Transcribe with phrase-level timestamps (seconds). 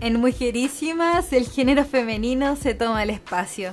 [0.00, 3.72] En Mujerísimas, el género femenino se toma el espacio.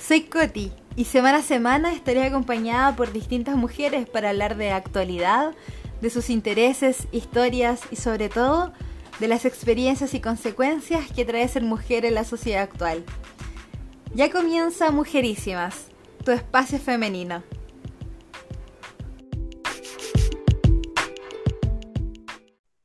[0.00, 5.54] Soy Coti y semana a semana estaré acompañada por distintas mujeres para hablar de actualidad,
[6.00, 8.72] de sus intereses, historias y sobre todo
[9.20, 13.04] de las experiencias y consecuencias que trae ser mujer en la sociedad actual.
[14.14, 15.86] Ya comienza Mujerísimas,
[16.24, 17.42] tu espacio femenino.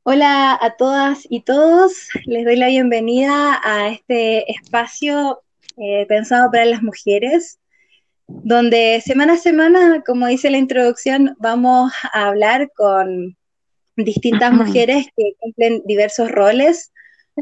[0.05, 5.41] Hola a todas y todos, les doy la bienvenida a este espacio
[5.77, 7.57] eh, pensado para las mujeres,
[8.27, 13.37] donde semana a semana, como dice la introducción, vamos a hablar con
[13.95, 16.91] distintas mujeres que cumplen diversos roles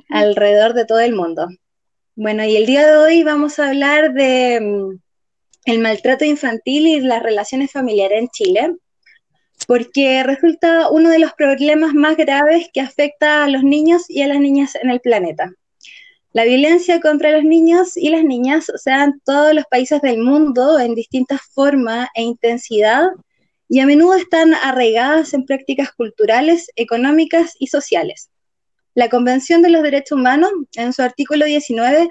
[0.09, 1.47] alrededor de todo el mundo.
[2.15, 4.99] Bueno, y el día de hoy vamos a hablar de mm,
[5.65, 8.75] el maltrato infantil y las relaciones familiares en Chile
[9.67, 14.27] porque resulta uno de los problemas más graves que afecta a los niños y a
[14.27, 15.53] las niñas en el planeta.
[16.33, 20.19] La violencia contra los niños y las niñas se da en todos los países del
[20.19, 23.09] mundo en distintas formas e intensidad
[23.67, 28.29] y a menudo están arraigadas en prácticas culturales, económicas y sociales.
[28.95, 32.09] La Convención de los Derechos Humanos, en su artículo 19,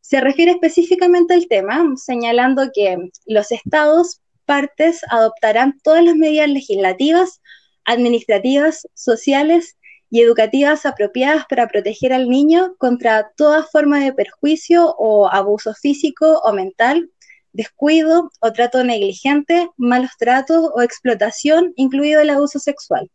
[0.00, 7.40] se refiere específicamente al tema, señalando que los estados partes adoptarán todas las medidas legislativas,
[7.84, 9.76] administrativas, sociales
[10.10, 16.40] y educativas apropiadas para proteger al niño contra toda forma de perjuicio o abuso físico
[16.44, 17.10] o mental,
[17.52, 23.10] descuido o trato negligente, malos tratos o explotación, incluido el abuso sexual.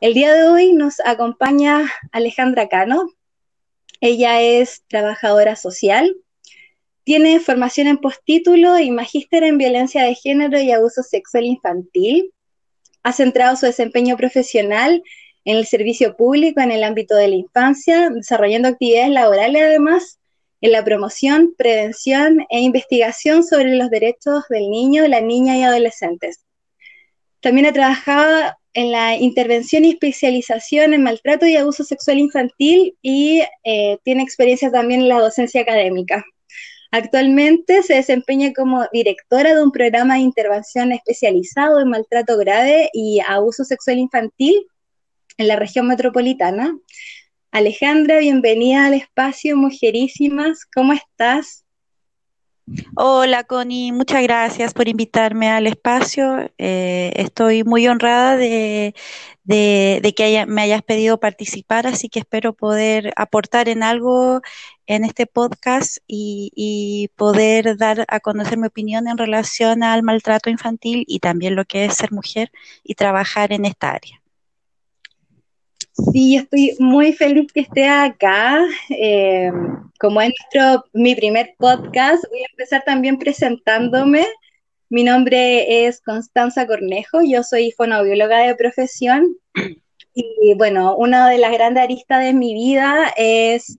[0.00, 3.08] El día de hoy nos acompaña Alejandra Cano.
[4.00, 6.14] Ella es trabajadora social,
[7.06, 12.32] tiene formación en postítulo y magíster en violencia de género y abuso sexual infantil.
[13.04, 15.04] Ha centrado su desempeño profesional
[15.44, 20.18] en el servicio público en el ámbito de la infancia, desarrollando actividades laborales además
[20.60, 26.44] en la promoción, prevención e investigación sobre los derechos del niño, la niña y adolescentes.
[27.38, 33.44] También ha trabajado en la intervención y especialización en maltrato y abuso sexual infantil y
[33.62, 36.24] eh, tiene experiencia también en la docencia académica.
[36.90, 43.20] Actualmente se desempeña como directora de un programa de intervención especializado en maltrato grave y
[43.26, 44.66] abuso sexual infantil
[45.38, 46.76] en la región metropolitana.
[47.50, 50.64] Alejandra, bienvenida al espacio Mujerísimas.
[50.74, 51.66] ¿Cómo estás?
[52.96, 56.50] Hola Connie, muchas gracias por invitarme al espacio.
[56.58, 58.92] Eh, estoy muy honrada de,
[59.46, 64.42] que me hayas pedido participar, así que espero poder aportar en algo
[64.86, 71.04] en este podcast y, poder dar a conocer mi opinión en relación al maltrato infantil
[71.06, 72.50] y también lo que es ser mujer
[72.84, 74.22] y trabajar en esta área.
[76.12, 78.62] Sí, estoy muy feliz que esté acá.
[78.90, 79.50] Eh,
[79.98, 84.26] como es nuestro, mi primer podcast, voy a empezar también presentándome.
[84.88, 89.36] Mi nombre es Constanza Cornejo, yo soy fonobióloga de profesión
[90.16, 93.78] y bueno, una de las grandes aristas de mi vida es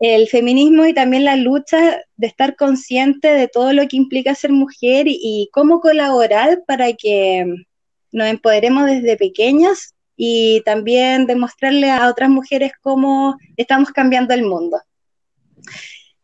[0.00, 4.52] el feminismo y también la lucha de estar consciente de todo lo que implica ser
[4.52, 7.46] mujer y, cómo colaborar para que
[8.12, 14.80] nos empoderemos desde pequeñas y también demostrarle a otras mujeres cómo estamos cambiando el mundo.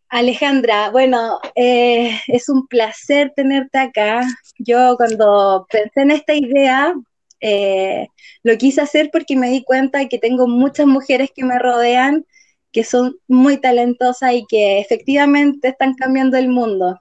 [0.09, 4.27] Alejandra, bueno, eh, es un placer tenerte acá.
[4.59, 6.95] Yo cuando pensé en esta idea,
[7.41, 8.09] eh,
[8.43, 12.27] lo quise hacer porque me di cuenta que tengo muchas mujeres que me rodean
[12.73, 17.01] que son muy talentosas y que efectivamente están cambiando el mundo.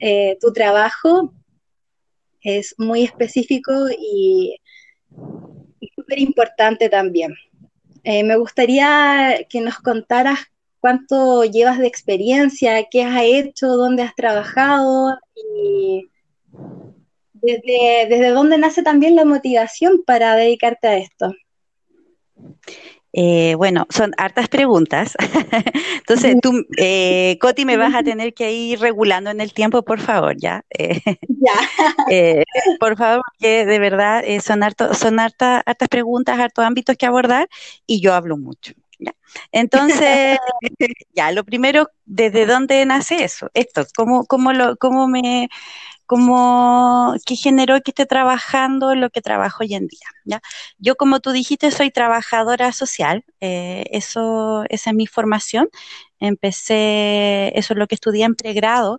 [0.00, 1.32] Eh, tu trabajo
[2.42, 4.60] es muy específico y,
[5.96, 7.34] súper importante también.
[8.04, 10.38] Eh, me gustaría que nos contaras
[10.80, 16.08] cuánto llevas de experiencia, qué has hecho, dónde has trabajado y
[17.34, 21.32] desde, desde dónde nace también la motivación para dedicarte a esto.
[23.12, 25.16] Eh, bueno, son hartas preguntas.
[25.98, 30.00] Entonces, tú, eh, Coti, me vas a tener que ir regulando en el tiempo, por
[30.00, 30.64] favor, ¿ya?
[30.70, 31.54] Eh, ya.
[32.80, 37.48] por favor, porque de verdad son, harto, son hartas, hartas preguntas, hartos ámbitos que abordar
[37.86, 38.74] y yo hablo mucho.
[38.98, 39.14] ¿ya?
[39.52, 40.38] Entonces,
[41.14, 43.50] ya, lo primero, ¿desde dónde nace eso?
[43.54, 45.48] Esto, ¿cómo, cómo, lo, cómo me,
[46.08, 50.08] como que generó que esté trabajando lo que trabajo hoy en día.
[50.24, 50.40] ¿ya?
[50.78, 55.68] Yo, como tú dijiste, soy trabajadora social, eh, eso, esa es mi formación.
[56.20, 58.98] Empecé, eso es lo que estudié en pregrado,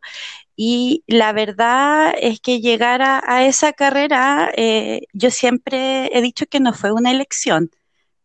[0.56, 6.60] y la verdad es que llegar a, esa carrera, eh, yo siempre he dicho que
[6.60, 7.72] no fue una elección,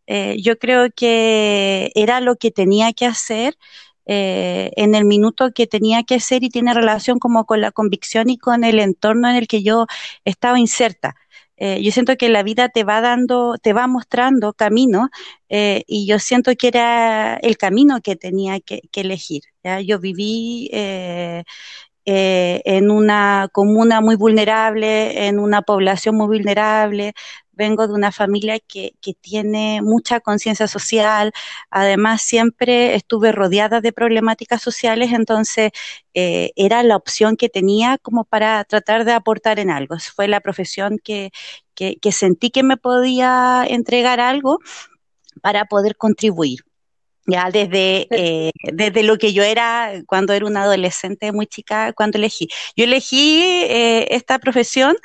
[0.07, 3.57] Eh, yo creo que era lo que tenía que hacer
[4.07, 8.31] eh, en el minuto que tenía que hacer y tiene relación como con la convicción
[8.31, 9.87] y con el entorno en el que yo
[10.25, 11.17] estaba inserta.
[11.57, 15.11] Eh, yo siento que la vida te va dando, te va mostrando camino
[15.49, 19.43] y yo siento que era el camino que tenía que, elegir.
[19.63, 19.81] ¿ya?
[19.81, 20.69] Yo viví
[22.07, 27.15] eh, en una comuna muy vulnerable, en una población muy vulnerable.
[27.57, 31.33] Vengo de una familia que, que tiene mucha conciencia social.
[31.71, 35.71] Además, siempre estuve rodeada de problemáticas sociales, entonces
[36.15, 39.97] eh, era la opción que tenía como para tratar de aportar en algo.
[40.15, 41.31] Fue la profesión que,
[41.75, 44.59] que, que sentí que me podía entregar algo
[45.43, 46.61] para poder contribuir
[47.27, 52.19] ya desde, eh, desde lo que yo era cuando era una adolescente muy chica, cuando
[52.19, 52.49] elegí.
[52.77, 54.97] Yo elegí eh, esta profesión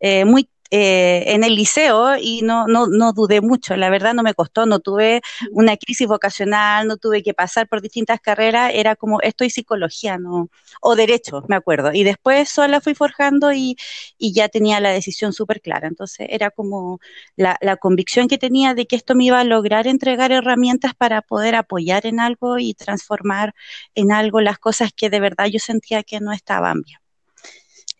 [0.00, 4.22] eh, muy eh, en el liceo y no, no, no dudé mucho, la verdad no
[4.22, 5.20] me costó, no tuve
[5.52, 10.18] una crisis vocacional, no tuve que pasar por distintas carreras, era como esto y psicología,
[10.18, 10.48] no,
[10.80, 11.92] o derecho, me acuerdo.
[11.92, 13.76] Y después sola fui forjando y,
[14.18, 15.88] y ya tenía la decisión súper clara.
[15.88, 17.00] Entonces era como
[17.36, 21.22] la, la convicción que tenía de que esto me iba a lograr entregar herramientas para
[21.22, 23.54] poder apoyar en algo y transformar
[23.94, 26.99] en algo las cosas que de verdad yo sentía que no estaban bien.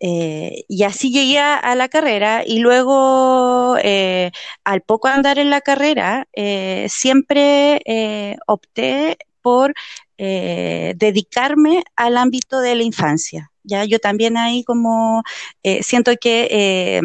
[0.03, 4.31] Eh, y así llegué a, la carrera y luego, eh,
[4.63, 9.73] al poco andar en la carrera, eh, siempre opté por
[10.17, 13.50] dedicarme al ámbito de la infancia.
[13.63, 15.23] Ya yo también ahí como
[15.63, 17.01] eh, siento que eh,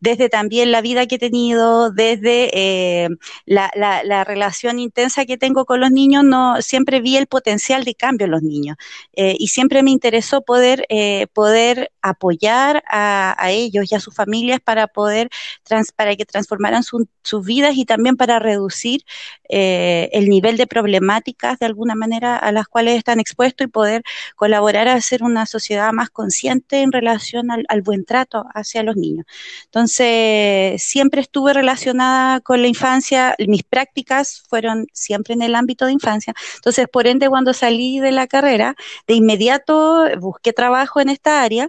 [0.00, 3.08] desde también la vida que he tenido, desde eh,
[3.46, 7.94] la, la, relación intensa que tengo con los niños, no siempre vi el potencial de
[7.94, 8.76] cambio en los niños
[9.14, 10.86] y siempre me interesó poder
[11.32, 15.30] poder apoyar a, ellos y a sus familias para poder
[15.62, 19.02] trans, para que transformaran sus vidas y también para reducir
[19.48, 24.02] el nivel de problemáticas de alguna manera a las cuales están expuestos y poder
[24.36, 28.96] colaborar a hacer una sociedad más más consciente en relación al, buen trato hacia los
[28.96, 29.26] niños.
[29.66, 35.92] Entonces, siempre estuve relacionada con la infancia, mis prácticas fueron siempre en el ámbito de
[35.92, 36.32] infancia.
[36.56, 38.76] Entonces, por ende, cuando salí de la carrera,
[39.06, 41.68] de inmediato busqué trabajo en esta área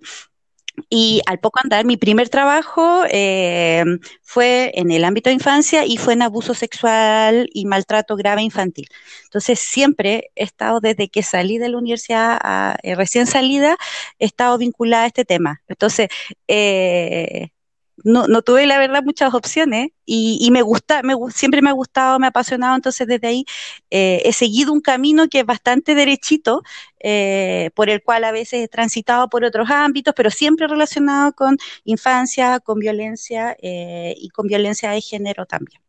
[0.89, 3.83] y al poco andar, mi primer trabajo eh,
[4.21, 8.87] fue en el ámbito de infancia y fue en abuso sexual y maltrato grave infantil.
[9.25, 13.77] Entonces, siempre he estado, desde que salí de la universidad, eh, recién salida,
[14.19, 15.61] he estado vinculada a este tema.
[15.67, 16.09] Entonces,
[16.47, 17.49] eh,
[18.03, 22.19] no, no tuve la verdad muchas opciones y, me gusta, me, siempre me ha gustado,
[22.19, 23.45] me ha apasionado, entonces desde ahí
[23.89, 26.63] eh, he seguido un camino que es bastante derechito,
[26.99, 31.57] eh, por el cual a veces he transitado por otros ámbitos, pero siempre relacionado con
[31.85, 35.81] infancia, con violencia eh, y con violencia de género también.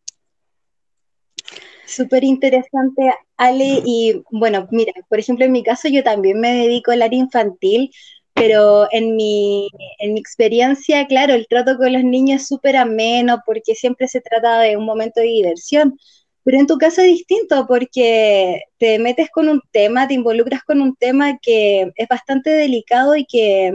[1.85, 3.83] Súper interesante, Ale.
[3.85, 7.91] Y bueno, mira, por ejemplo, en mi caso yo también me dedico al área infantil,
[8.35, 9.69] pero en mi,
[9.99, 14.21] en mi experiencia, claro, el trato con los niños es súper ameno porque siempre se
[14.21, 15.99] trata de un momento de diversión.
[16.45, 20.81] Pero en tu caso es distinto porque te metes con un tema, te involucras con
[20.81, 23.73] un tema que es bastante delicado y que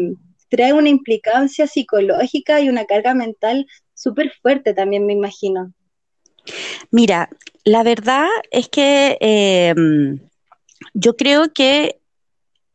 [0.49, 5.73] trae una implicancia psicológica y una carga mental súper fuerte también, me imagino.
[6.91, 7.29] Mira,
[7.63, 9.73] la verdad es que eh,
[10.93, 11.99] yo creo que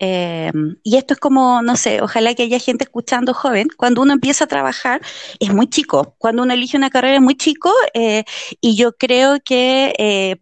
[0.04, 0.50] eh,
[0.82, 4.44] y esto es como, no sé, ojalá que haya gente escuchando joven, cuando uno empieza
[4.44, 5.00] a trabajar
[5.38, 8.24] es muy chico, cuando uno elige una carrera es muy chico eh,
[8.60, 10.38] y yo creo que eh,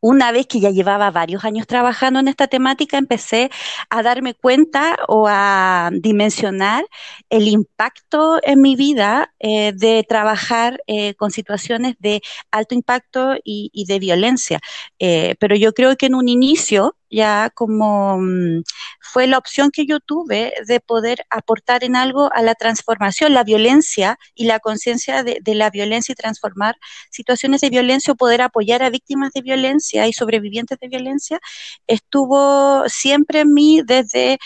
[0.00, 3.50] una vez que ya llevaba varios años trabajando en esta temática, empecé
[3.90, 6.84] a darme cuenta o a dimensionar
[7.28, 10.80] el impacto en mi vida eh, de trabajar
[11.16, 14.60] con situaciones de alto impacto y, de violencia.
[14.98, 18.62] Pero yo creo que en un inicio ya como mm,
[19.00, 23.44] fue la opción que yo tuve de poder aportar en algo a la transformación, la
[23.44, 26.76] violencia y la conciencia de, de, la violencia y transformar
[27.10, 31.40] situaciones de violencia o poder apoyar a víctimas de violencia y sobrevivientes de violencia,
[31.86, 34.38] estuvo siempre en mí desde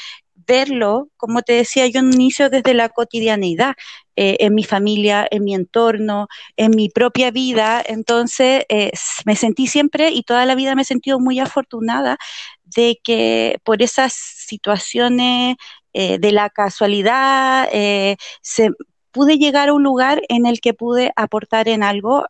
[0.46, 3.74] verlo, como te decía yo en inicio, desde la cotidianeidad,
[4.16, 7.82] eh, en mi familia, en mi entorno, en mi propia vida.
[7.84, 8.92] Entonces, eh,
[9.24, 12.18] me sentí siempre y toda la vida me he sentido muy afortunada
[12.64, 15.56] de que por esas situaciones
[15.92, 17.68] eh, de la casualidad
[18.42, 18.70] se,
[19.12, 22.26] pude llegar a un lugar en el que pude aportar en algo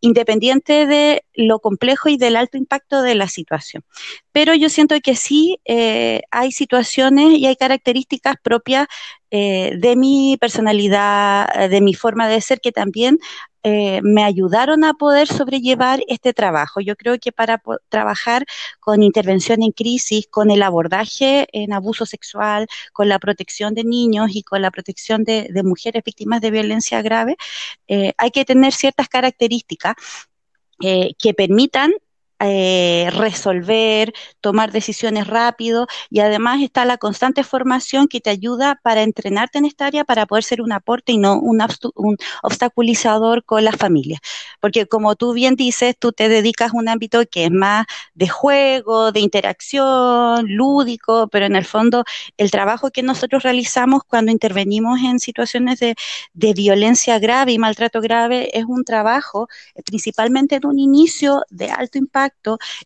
[0.00, 3.84] independiente de lo complejo y del alto impacto de la situación.
[4.32, 8.88] Pero yo siento que sí eh, hay situaciones y hay características propias
[9.30, 13.18] eh, de mi personalidad, de mi forma de ser, que también
[13.64, 16.80] eh, me ayudaron a poder sobrellevar este trabajo.
[16.80, 18.46] Yo creo que para trabajar
[18.80, 24.30] con intervención en crisis, con el abordaje en abuso sexual, con la protección de niños
[24.32, 27.36] y con la protección de, mujeres víctimas de violencia grave,
[27.88, 29.94] eh, hay que tener ciertas características
[30.78, 31.92] que permitan
[32.40, 39.02] eh, resolver, tomar decisiones rápido y además está la constante formación que te ayuda para
[39.02, 41.60] entrenarte en esta área para poder ser un aporte y no un,
[41.96, 44.20] un obstaculizador con las familias.
[44.60, 48.28] Porque como tú bien dices, tú te dedicas a un ámbito que es más de
[48.28, 52.04] juego, de interacción, lúdico, pero en el fondo
[52.36, 55.96] el trabajo que nosotros realizamos cuando intervenimos en situaciones de,
[56.34, 61.98] violencia grave y maltrato grave es un trabajo eh, principalmente de un inicio de alto
[61.98, 62.27] impacto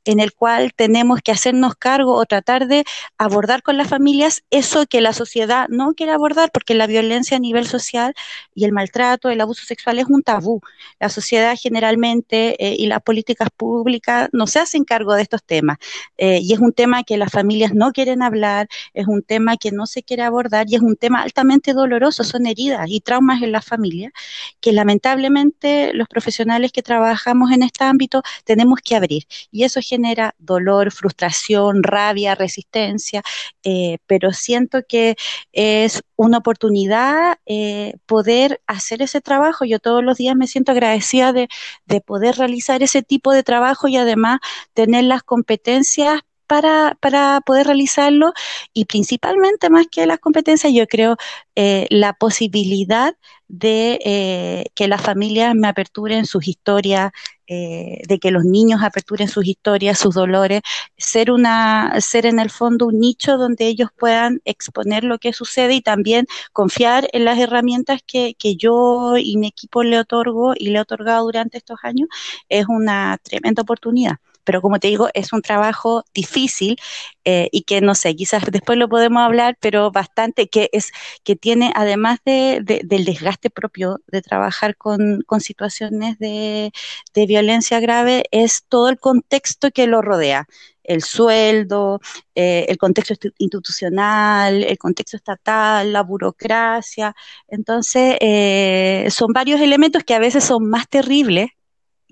[0.04, 2.84] en el cual tenemos que hacernos cargo o tratar de
[3.18, 7.40] abordar con las familias eso que la sociedad no quiere abordar, porque la violencia a
[7.40, 8.14] nivel social
[8.54, 10.60] y el maltrato, el abuso sexual es un tabú.
[11.00, 15.78] La sociedad generalmente eh, y las políticas públicas no se hacen cargo de estos temas.
[16.16, 19.72] Eh, y es un tema que las familias no quieren hablar, es un tema que
[19.72, 23.52] no se quiere abordar y es un tema altamente doloroso, son heridas y traumas en
[23.52, 24.12] la familia
[24.60, 30.34] que lamentablemente los profesionales que trabajamos en este ámbito tenemos que abrir y eso genera
[30.38, 33.22] dolor, frustración, rabia, resistencia,
[33.64, 35.16] eh, pero siento que
[35.52, 39.64] es una oportunidad eh, poder hacer ese trabajo.
[39.64, 41.48] Yo todos los días me siento agradecida de,
[41.86, 44.40] de poder realizar ese tipo de trabajo y además
[44.74, 48.32] tener las competencias para, para, poder realizarlo
[48.72, 51.16] y principalmente más que las competencias, yo creo
[51.54, 53.14] eh, la posibilidad
[53.48, 57.12] de eh, que las familias me aperturen sus historias,
[57.46, 60.62] eh, de que los niños aperturen sus historias, sus dolores,
[60.96, 65.74] ser una, ser en el fondo un nicho donde ellos puedan exponer lo que sucede
[65.74, 70.70] y también confiar en las herramientas que, que yo y mi equipo le otorgo y
[70.70, 72.08] le he otorgado durante estos años,
[72.48, 76.76] es una tremenda oportunidad pero como te digo, es un trabajo difícil
[77.24, 80.90] eh, y que no sé, quizás después lo podemos hablar, pero bastante que es
[81.24, 86.72] que tiene además de, del desgaste propio de trabajar con, con situaciones de,
[87.14, 90.46] de violencia grave, es todo el contexto que lo rodea
[90.84, 92.00] el sueldo,
[92.34, 97.14] eh, el contexto institucional, el contexto estatal, la burocracia.
[97.48, 101.50] Entonces, eh, son varios elementos que a veces son más terribles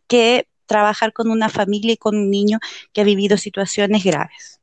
[0.06, 2.61] que trabajar con una familia y con un niño
[2.93, 4.61] que ha vivido situaciones graves.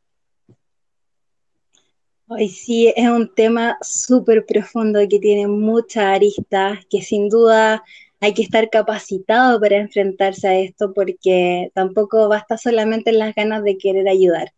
[2.29, 7.83] Hoy sí, es un tema súper profundo que tiene muchas aristas, que sin duda
[8.21, 13.63] hay que estar capacitado para enfrentarse a esto porque tampoco basta solamente en las ganas
[13.63, 14.53] de querer ayudar.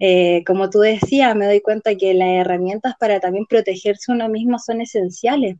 [0.00, 4.58] Eh, como tú decías, me doy cuenta que las herramientas para también protegerse uno mismo
[4.58, 5.56] son esenciales.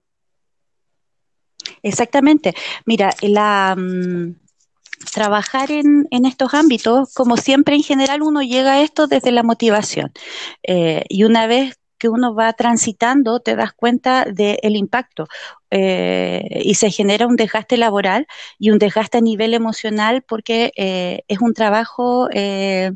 [1.82, 2.54] Exactamente.
[2.86, 4.34] Mira, la, mm,
[5.12, 9.42] trabajar en, en, estos ámbitos, como siempre en general uno llega a esto desde la
[9.42, 10.12] motivación.
[10.62, 15.26] Eh, y una vez que uno va transitando, te das cuenta del impacto
[15.70, 18.26] eh, y se genera un desgaste laboral
[18.58, 22.92] y un desgaste a nivel emocional porque eh, es un trabajo eh,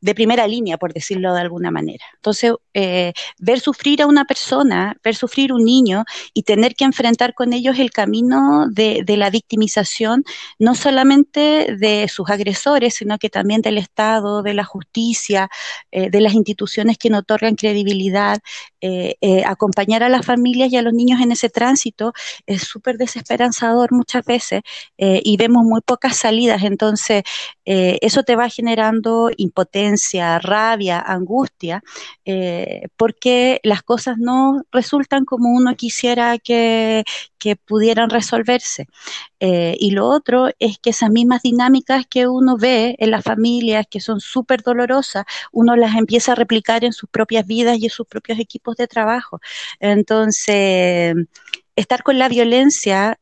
[0.00, 2.04] de primera línea, por decirlo de alguna manera.
[2.14, 7.34] Entonces, eh, ver sufrir a una persona, ver sufrir un niño y tener que enfrentar
[7.34, 10.24] con ellos el camino de, la victimización,
[10.58, 15.50] no solamente de sus agresores, sino que también del Estado, de la justicia,
[15.90, 18.38] eh, de las instituciones que no otorgan credibilidad,
[18.80, 22.12] eh, eh acompañar a las familias y a los niños en ese tránsito
[22.46, 24.62] es súper desesperanzador muchas veces
[24.96, 26.62] y vemos muy pocas salidas.
[26.62, 27.22] Entonces,
[27.64, 29.89] eso te va generando impotencia
[30.38, 31.82] rabia, angustia,
[32.24, 37.04] eh, porque las cosas no resultan como uno quisiera que,
[37.66, 38.86] pudieran resolverse.
[39.40, 43.86] Eh, y lo otro es que esas mismas dinámicas que uno ve en las familias,
[43.90, 47.90] que son súper dolorosas, uno las empieza a replicar en sus propias vidas y en
[47.90, 49.40] sus propios equipos de trabajo.
[49.80, 51.14] Entonces,
[51.76, 53.18] estar con la violencia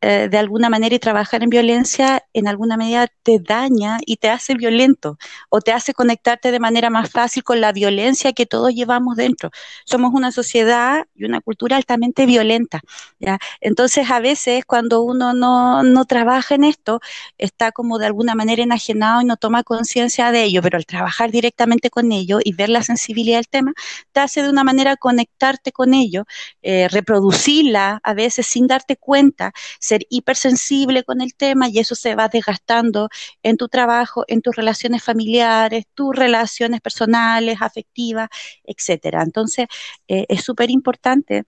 [0.00, 4.30] eh, de alguna manera y trabajar en violencia en alguna medida te daña y te
[4.30, 8.72] hace violento o te hace conectarte de manera más fácil con la violencia que todos
[8.72, 9.50] llevamos dentro.
[9.84, 12.80] Somos una sociedad y una cultura altamente violenta.
[13.18, 13.38] ¿ya?
[13.60, 17.00] Entonces a veces cuando uno no, no trabaja en esto
[17.36, 21.32] está como de alguna manera enajenado y no toma conciencia de ello, pero al trabajar
[21.32, 23.72] directamente con ello y ver la sensibilidad del tema,
[24.12, 26.24] te hace de una manera conectarte con ello,
[26.62, 29.52] eh, reproducirla a veces sin darte cuenta,
[29.88, 33.08] ser hipersensible con el tema y eso se va desgastando
[33.42, 38.28] en tu trabajo, en tus relaciones familiares, tus relaciones personales, afectivas,
[38.64, 39.22] etcétera.
[39.22, 39.66] Entonces,
[40.08, 41.44] eh, es súper importante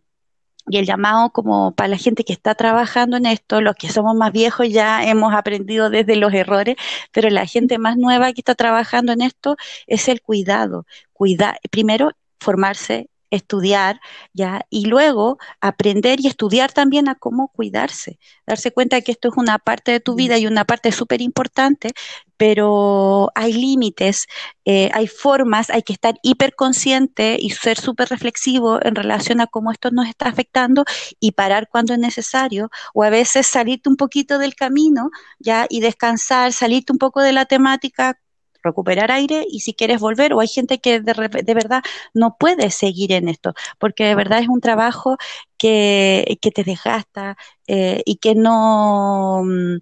[0.69, 4.15] y el llamado como para la gente que está trabajando en esto, los que somos
[4.15, 6.77] más viejos ya hemos aprendido desde los errores,
[7.13, 9.57] pero la gente más nueva que está trabajando en esto
[9.87, 10.87] es el cuidado.
[11.13, 14.01] Cuida, primero, formarse estudiar,
[14.33, 14.67] ¿ya?
[14.71, 19.59] Y luego aprender y estudiar también a cómo cuidarse, darse cuenta que esto es una
[19.59, 21.93] parte de tu vida y una parte súper importante,
[22.37, 24.27] pero hay límites,
[24.65, 29.71] eh, hay formas, hay que estar hiperconsciente y ser súper reflexivo en relación a cómo
[29.73, 30.85] esto nos está afectando
[31.21, 35.67] y parar cuando es necesario, o a veces salirte un poquito del camino, ¿ya?
[35.69, 38.19] Y descansar, salirte un poco de la temática
[38.63, 41.13] recuperar aire y si quieres volver, o hay gente que de,
[41.45, 41.83] de, verdad
[42.15, 45.17] no puede seguir en esto, porque de verdad es un trabajo
[45.59, 47.37] que, que te desgasta
[47.67, 49.79] eh, y que no, mm,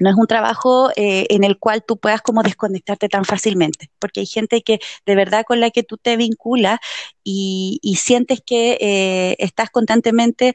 [0.00, 4.20] no es un trabajo eh, en el cual tú puedas como desconectarte tan fácilmente, porque
[4.20, 6.80] hay gente que de verdad con la que tú te vinculas
[7.24, 10.54] y, y sientes que eh, estás constantemente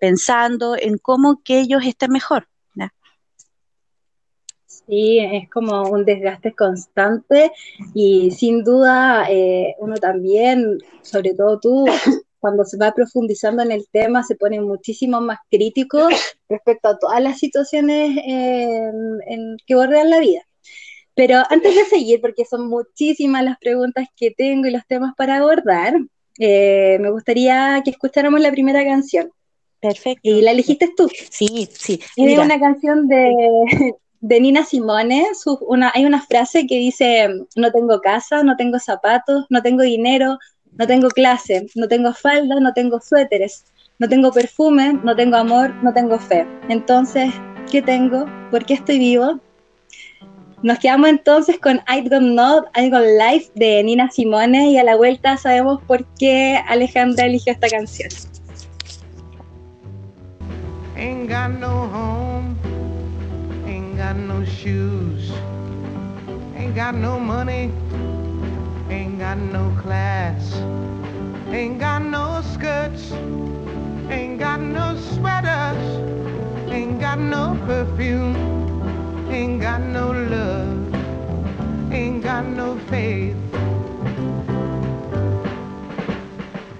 [0.00, 2.48] pensando en cómo que ellos estén mejor.
[4.88, 7.52] Sí, es como un desgaste constante
[7.92, 11.84] y sin duda eh, uno también, sobre todo tú,
[12.40, 16.08] cuando se va profundizando en el tema, se pone muchísimo más crítico
[16.48, 20.40] respecto a todas las situaciones en, que bordean la vida.
[21.14, 25.36] Pero antes de seguir, porque son muchísimas las preguntas que tengo y los temas para
[25.36, 25.96] abordar,
[26.38, 29.30] eh, me gustaría que escucháramos la primera canción.
[29.80, 30.20] Perfecto.
[30.22, 31.10] ¿Y la elegiste tú?
[31.30, 32.00] Sí, sí.
[32.16, 33.30] Es una canción de,
[34.20, 35.26] de Nina Simone,
[35.94, 40.38] hay una frase que dice, no tengo casa, no tengo zapatos, no tengo dinero,
[40.72, 43.64] no tengo clase, no tengo falda, no tengo suéteres,
[43.98, 46.46] no tengo perfume, no tengo amor, no tengo fe.
[46.68, 47.32] Entonces,
[47.70, 48.26] ¿qué tengo?
[48.50, 49.40] ¿Por qué estoy vivo?
[50.62, 54.82] Nos quedamos entonces con I Don't Know, I Got Life de Nina Simone y a
[54.82, 58.08] la vuelta sabemos por qué Alejandra eligió esta canción.
[63.98, 65.32] Got no shoes,
[66.54, 67.72] ain't got no money,
[68.88, 70.54] ain't got no class,
[71.48, 73.10] ain't got no skirts,
[74.08, 75.82] ain't got no sweaters,
[76.70, 78.36] ain't got no perfume,
[79.32, 83.34] ain't got no love, ain't got no faith.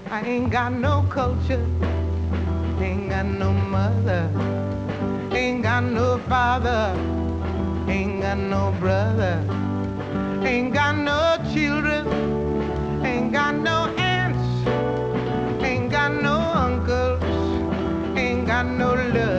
[0.09, 1.65] I ain't got no culture,
[2.79, 4.31] ain't got no mother.
[5.39, 6.93] Ain't got no father,
[7.87, 9.41] ain't got no brother,
[10.43, 12.05] ain't got no children,
[13.05, 14.47] ain't got no aunts,
[15.63, 17.23] ain't got no uncles,
[18.17, 19.38] ain't got no love,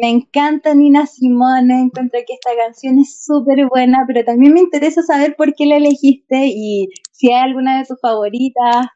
[0.00, 5.02] me encanta Nina Simone, encuentro que esta canción es súper buena, pero también me interesa
[5.02, 8.86] saber por qué la elegiste y si hay alguna de tus favoritas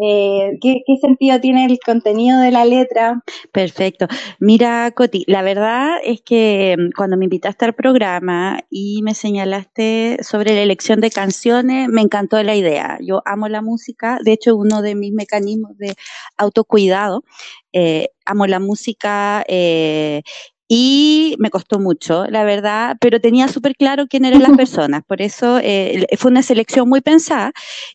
[0.00, 3.20] eh, ¿qué, sentido tiene el contenido de la letra?
[3.50, 4.06] Perfecto.
[4.38, 10.18] Mira, Coti, la verdad es que mm, cuando me invitaste al programa y me señalaste
[10.22, 12.98] sobre la elección de canciones, me encantó la idea.
[13.00, 15.96] Yo amo la música, de hecho, uno de mis mecanismos de
[16.36, 17.24] autocuidado.
[17.72, 20.22] Eh, amo la música eh,
[20.68, 25.22] y me costó mucho, la verdad, pero tenía súper claro quién eran las personas, por
[25.22, 27.52] eso eh, fue una selección muy pensada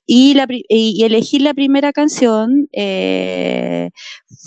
[0.08, 3.91] y, la, y, elegir la primera canción eh,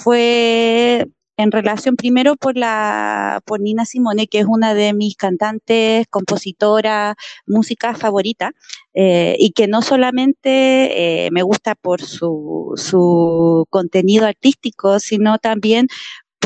[0.02, 6.06] fue en relación primero por la por Nina Simone, que es una de mis cantantes,
[6.08, 8.52] compositoras, música favorita,
[8.94, 15.88] eh, y que no solamente me gusta por su, su contenido artístico, sino también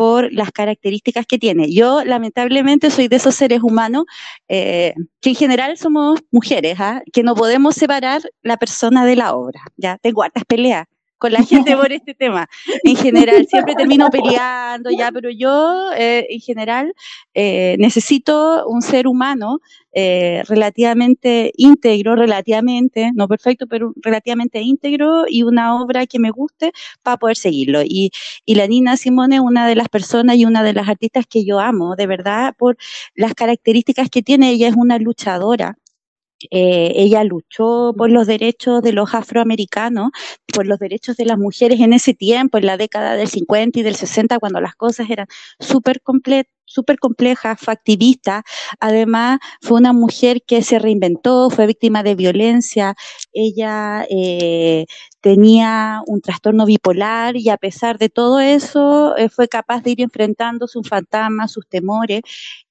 [0.00, 1.72] por las características que tiene.
[1.72, 4.05] Yo lamentablemente soy de esos seres humanos
[4.48, 7.03] eh, que en general somos mujeres, ¿ah?
[7.12, 9.61] que no podemos separar la persona de la obra.
[9.76, 10.87] Ya tengo hartas peleas
[11.20, 12.48] con la gente por este tema.
[12.83, 16.94] En general, siempre termino peleando ya, pero yo eh, en general
[17.35, 19.59] eh, necesito un ser humano
[19.92, 26.72] eh, relativamente íntegro, relativamente, no perfecto, pero relativamente íntegro y una obra que me guste
[27.02, 27.83] para poder seguirlo.
[27.83, 28.12] Y,
[28.46, 31.44] y la Nina Simone es una de las personas y una de las artistas que
[31.44, 32.78] yo amo, de verdad, por
[33.14, 34.50] las características que tiene.
[34.50, 35.76] Ella es una luchadora
[36.50, 40.11] eh, ella luchó por los derechos de los afroamericanos,
[40.53, 43.83] por los derechos de las mujeres en ese tiempo, en la década del 50 y
[43.83, 45.26] del 60, cuando las cosas eran
[45.59, 48.44] súper completas súper compleja, fue activista,
[48.78, 52.94] además fue una mujer que se reinventó, fue víctima de violencia,
[53.33, 54.87] ella eh,
[55.20, 60.00] tenía un trastorno bipolar y a pesar de todo eso eh, fue capaz de ir
[60.00, 62.22] enfrentando sus fantasmas, sus temores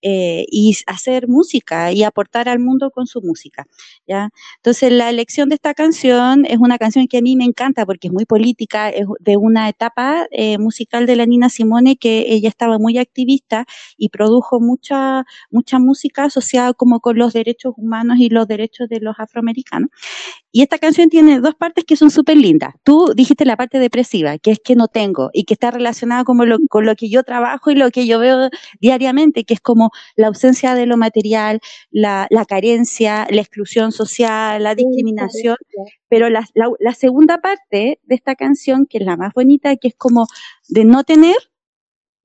[0.01, 3.67] eh, y hacer música y aportar al mundo con su música.
[4.07, 4.29] ¿ya?
[4.57, 8.07] Entonces la elección de esta canción es una canción que a mí me encanta porque
[8.07, 12.79] es muy política, es de una etapa musical de la Nina Simone que ella estaba
[12.79, 13.65] muy activista
[13.97, 18.99] y produjo mucha, mucha música asociada como con los derechos humanos y los derechos de
[18.99, 19.89] los afroamericanos.
[20.51, 22.73] Y esta canción tiene dos partes que son súper lindas.
[22.83, 26.37] Tú dijiste la parte depresiva, que es que no tengo y que está relacionada con
[26.49, 28.49] lo, con lo que yo trabajo y lo que yo veo
[28.79, 31.59] diariamente, que es como la ausencia de lo material,
[31.91, 35.55] la, la carencia, la exclusión social, la discriminación.
[36.07, 39.89] Pero la, la, la segunda parte de esta canción, que es la más bonita, que
[39.89, 40.25] es como
[40.67, 41.35] de no tener,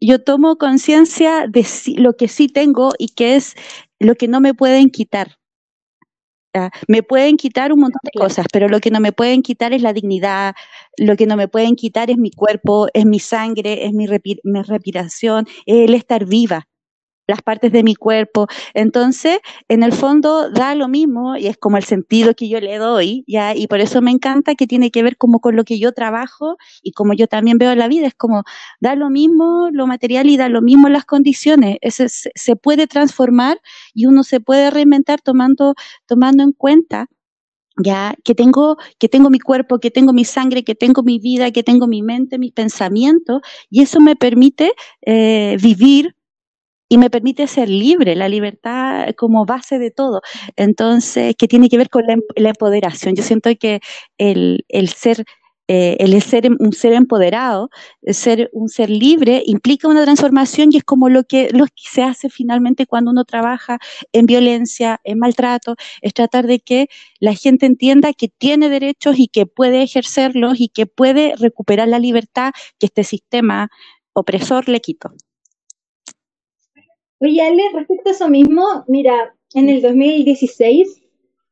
[0.00, 3.54] yo tomo conciencia de lo que sí tengo y que es
[3.98, 5.38] lo que no me pueden quitar.
[6.86, 9.82] Me pueden quitar un montón de cosas, pero lo que no me pueden quitar es
[9.82, 10.54] la dignidad,
[10.96, 14.06] lo que no me pueden quitar es mi cuerpo, es mi sangre, es mi,
[14.44, 16.68] mi respiración, es el estar viva
[17.26, 18.46] las partes de mi cuerpo.
[18.74, 22.78] Entonces, en el fondo da lo mismo y es como el sentido que yo le
[22.78, 23.54] doy, ¿ya?
[23.54, 26.56] Y por eso me encanta que tiene que ver como con lo que yo trabajo
[26.82, 28.44] y como yo también veo la vida, es como
[28.80, 31.78] da lo mismo lo material y da lo mismo las condiciones.
[31.80, 33.60] Ese, se puede transformar
[33.94, 35.74] y uno se puede reinventar tomando,
[36.06, 37.06] tomando en cuenta
[37.82, 41.50] ya que tengo que tengo mi cuerpo, que tengo mi sangre, que tengo mi vida,
[41.50, 46.14] que tengo mi mente, mis pensamientos y eso me permite eh, vivir
[46.88, 50.22] y me permite ser libre, la libertad como base de todo.
[50.56, 53.14] Entonces, que tiene que ver con la, em, empoderación.
[53.14, 53.80] Yo siento que
[54.18, 55.24] el, el ser
[55.66, 57.70] eh, el ser un ser empoderado,
[58.06, 62.02] ser un ser libre, implica una transformación y es como lo que, lo que se
[62.02, 63.78] hace finalmente cuando uno trabaja
[64.12, 69.28] en violencia, en maltrato, es tratar de que la gente entienda que tiene derechos y
[69.28, 73.70] que puede ejercerlos y que puede recuperar la libertad que este sistema
[74.12, 75.12] opresor le quitó.
[77.24, 81.00] Oye, Ale, respecto a eso mismo, mira, en el 2016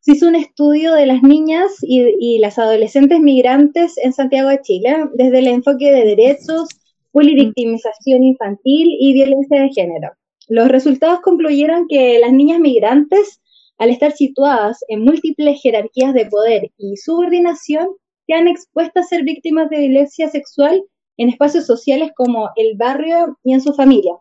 [0.01, 5.07] se hizo un estudio de las niñas y, las adolescentes migrantes en Santiago de Chile
[5.15, 6.69] desde el enfoque de derechos,
[7.13, 10.11] polivictimización infantil y violencia de género.
[10.47, 13.41] Los resultados concluyeron que las niñas migrantes,
[13.79, 17.89] al estar situadas en múltiples jerarquías de poder y subordinación,
[18.27, 20.85] quedan expuestas a ser víctimas de violencia sexual
[21.17, 24.13] en espacios sociales como el barrio y en su familia.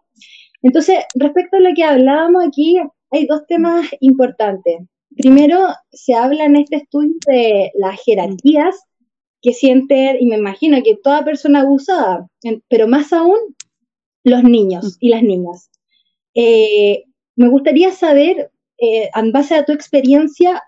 [0.61, 2.77] Entonces, respecto a lo que hablábamos aquí,
[3.09, 4.79] hay dos temas importantes.
[5.17, 5.59] Primero,
[5.91, 8.75] se habla en este estudio de las jerarquías
[9.41, 12.27] que sienten, y me imagino que toda persona abusada,
[12.69, 13.39] pero más aún
[14.23, 15.69] los niños y las niñas.
[16.35, 17.03] Eh,
[17.35, 20.61] me gustaría saber, eh, en base a tu experiencia,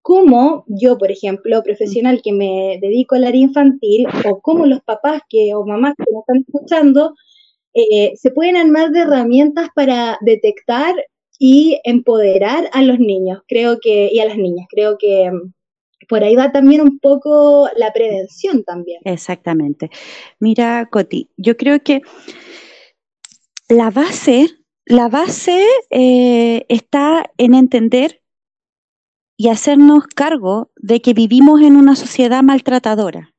[0.00, 5.22] cómo yo, por ejemplo, profesional que me dedico al área infantil, o cómo los papás
[5.28, 7.14] que, o mamás que me están escuchando,
[7.74, 10.94] eh, se pueden armar de herramientas para detectar
[11.38, 14.66] y empoderar a los niños, creo que, y a las niñas.
[14.70, 15.52] Creo que mm,
[16.08, 19.00] por ahí va también un poco la prevención también.
[19.04, 19.90] Exactamente.
[20.38, 22.02] Mira, Coti, yo creo que
[23.68, 24.46] la base,
[24.86, 28.22] la base eh, está en entender
[29.36, 33.33] y hacernos cargo de que vivimos en una sociedad maltratadora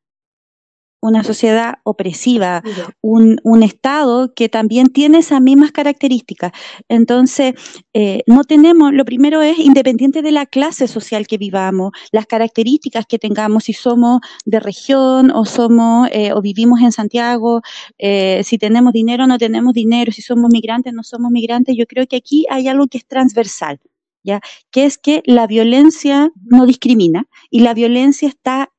[1.01, 2.63] una sociedad opresiva,
[3.01, 6.51] un, Estado que también tiene esas mismas características.
[6.88, 7.53] Entonces,
[7.93, 13.05] eh, no tenemos, lo primero es, independiente de la clase social que vivamos, las características
[13.08, 17.62] que tengamos, si somos de región o somos eh, o vivimos en Santiago,
[17.97, 21.75] eh, si tenemos dinero o no tenemos dinero, si somos migrantes o no somos migrantes,
[21.75, 23.79] yo creo que aquí hay algo que es transversal.
[24.23, 24.41] ¿Ya?
[24.71, 28.71] que es que la violencia no discrimina y la violencia está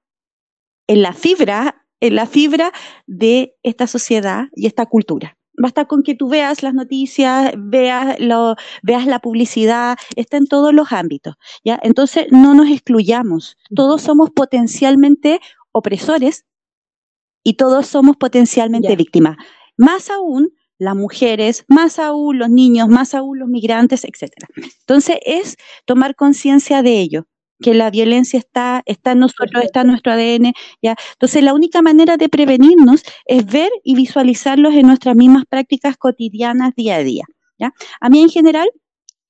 [0.89, 2.73] en la fibra la fibra
[3.07, 5.37] de esta sociedad y esta cultura.
[5.59, 10.75] Basta con que tú veas las noticias, veas, lo, veas la publicidad, está en todos
[10.75, 11.37] los ámbitos.
[11.65, 11.81] ¿ya?
[11.83, 13.57] Entonces, no nos excluyamos.
[13.75, 15.41] Todos somos potencialmente
[15.73, 16.45] opresores
[17.43, 19.37] y todos somos potencialmente víctimas.
[19.79, 24.33] Más aún las mujeres, más aún los niños, más aún los migrantes, etc.
[24.81, 25.57] Entonces, es
[25.87, 27.27] tomar conciencia de ello
[27.61, 30.95] que la violencia está, está en nosotros, está en nuestro ADN, ¿ya?
[31.13, 36.75] Entonces, la única manera de prevenirnos es ver y visualizarlos en nuestras mismas prácticas cotidianas
[36.75, 37.25] día a día,
[37.59, 37.73] ¿ya?
[38.01, 38.69] A mí en general,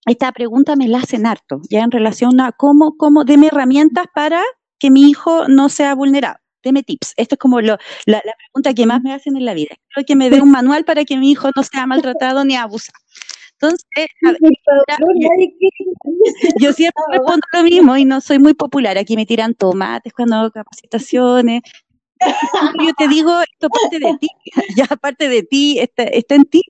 [0.06, 4.42] esta pregunta me la hacen harto, ya en relación a cómo, cómo, deme herramientas para
[4.78, 6.38] que mi hijo no sea vulnerado.
[6.62, 7.14] Deme tips.
[7.16, 9.76] Esto es como lo, la, la, pregunta que más me hacen en la vida.
[10.04, 12.98] Que me dé un manual para que mi hijo no sea maltratado ni abusado.
[13.66, 14.09] Entonces,
[16.61, 18.98] yo siempre respondo lo mismo y no soy muy popular.
[18.98, 21.62] Aquí me tiran tomates cuando hago capacitaciones.
[22.83, 24.29] Yo te digo, esto parte de ti,
[24.76, 26.62] ya parte de ti, está, está en ti,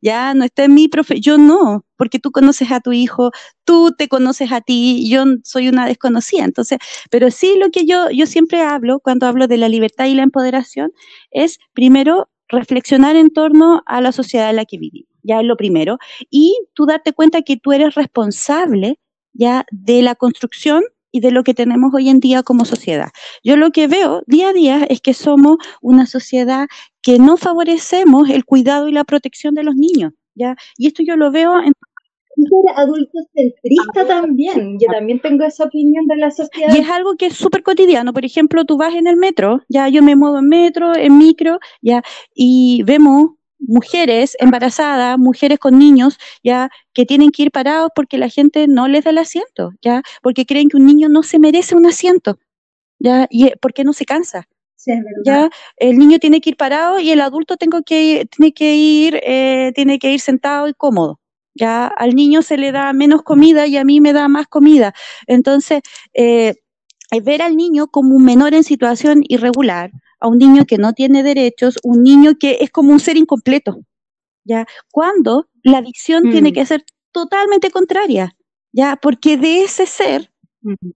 [0.00, 3.30] ya no está en mi profe, yo no, porque tú conoces a tu hijo,
[3.64, 6.78] tú te conoces a ti, yo soy una desconocida, entonces,
[7.10, 10.22] pero sí lo que yo, yo siempre hablo cuando hablo de la libertad y la
[10.22, 10.92] empoderación
[11.30, 15.56] es primero reflexionar en torno a la sociedad en la que vivimos ya es lo
[15.56, 15.98] primero,
[16.30, 19.00] y tú darte cuenta que tú eres responsable
[19.32, 23.08] ya de la construcción y de lo que tenemos hoy en día como sociedad.
[23.42, 26.66] Yo lo que veo día a día es que somos una sociedad
[27.02, 30.56] que no favorecemos el cuidado y la protección de los niños, ¿ya?
[30.76, 31.72] Y esto yo lo veo en
[32.74, 34.78] adulto centrista también.
[34.80, 36.74] Yo también tengo esa opinión de la sociedad.
[36.74, 38.12] Y es algo que es súper cotidiano.
[38.12, 41.58] Por ejemplo, tú vas en el metro, ya yo me muevo en metro, en micro,
[41.80, 42.02] ya,
[42.34, 48.28] y vemos mujeres embarazadas, mujeres con niños, ya que tienen que ir parados porque la
[48.28, 51.74] gente no les da el asiento, ya, porque creen que un niño no se merece
[51.76, 52.38] un asiento,
[52.98, 54.48] ya, y eh, porque no se cansa.
[55.24, 59.20] ya el niño tiene que ir parado y el adulto tengo que tiene que ir
[59.24, 61.20] eh, tiene que ir sentado y cómodo
[61.54, 64.92] ya al niño se le da menos comida y a mí me da más comida
[65.26, 65.80] entonces
[66.12, 66.56] eh,
[67.22, 69.90] ver al niño como un menor en situación irregular
[70.24, 73.80] a un niño que no tiene derechos, un niño que es como un ser incompleto,
[74.42, 74.66] ¿ya?
[74.90, 76.54] Cuando la visión tiene mm.
[76.54, 78.34] que ser totalmente contraria,
[78.72, 78.96] ¿ya?
[78.96, 80.32] Porque de ese ser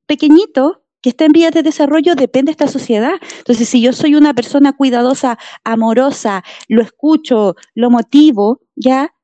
[0.06, 3.12] pequeñito que está en vías de desarrollo depende esta sociedad.
[3.36, 9.14] Entonces, si yo soy una persona cuidadosa, amorosa, lo escucho, lo motivo, ¿ya?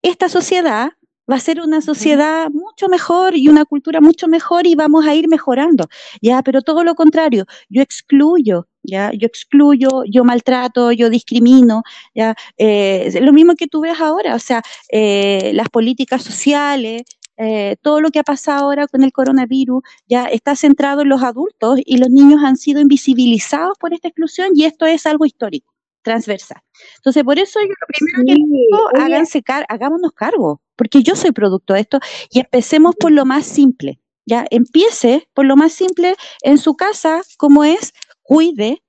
[0.00, 0.92] Esta sociedad
[1.30, 5.14] va a ser una sociedad mucho mejor y una cultura mucho mejor y vamos a
[5.16, 5.88] ir mejorando,
[6.22, 6.40] ¿ya?
[6.44, 9.10] Pero todo lo contrario, yo excluyo, ¿ya?
[9.12, 11.82] Yo excluyo, yo maltrato, yo discrimino,
[12.14, 12.34] ¿ya?
[12.58, 17.02] Eh, lo mismo que tú ves ahora, o sea, eh, las políticas sociales,
[17.42, 21.22] eh, todo lo que ha pasado ahora con el coronavirus ya está centrado en los
[21.22, 25.72] adultos y los niños han sido invisibilizados por esta exclusión y esto es algo histórico,
[26.02, 26.60] transversal.
[26.96, 31.32] Entonces, por eso yo lo primero que digo, háganse car hagámonos cargo, porque yo soy
[31.32, 31.98] producto de esto
[32.30, 34.00] y empecemos por lo más simple.
[34.26, 37.94] Ya empiece por lo más simple en su casa, como es
[38.30, 38.84] cuide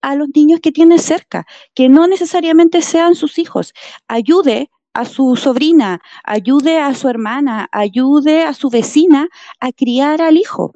[0.00, 3.74] a los niños que tiene cerca, que no necesariamente sean sus hijos.
[4.08, 9.28] Ayude a su sobrina, ayude a su hermana, ayude a su vecina
[9.60, 10.72] a criar al hijo.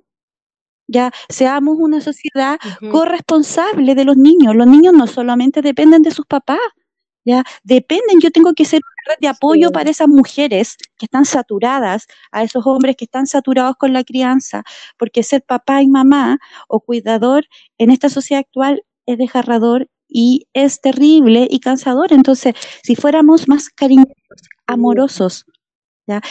[0.87, 2.59] Ya seamos una sociedad
[2.90, 4.55] corresponsable de los niños.
[4.55, 6.61] Los niños no solamente dependen de sus papás,
[7.24, 8.20] ya dependen.
[8.20, 12.42] Yo tengo que ser una red de apoyo para esas mujeres que están saturadas, a
[12.42, 14.62] esos hombres que están saturados con la crianza,
[14.98, 17.46] porque ser papá y mamá o cuidador
[17.78, 22.12] en esta sociedad actual es desgarrador y es terrible y cansador.
[22.12, 24.14] Entonces, si fuéramos más cariñosos,
[24.66, 25.46] amorosos,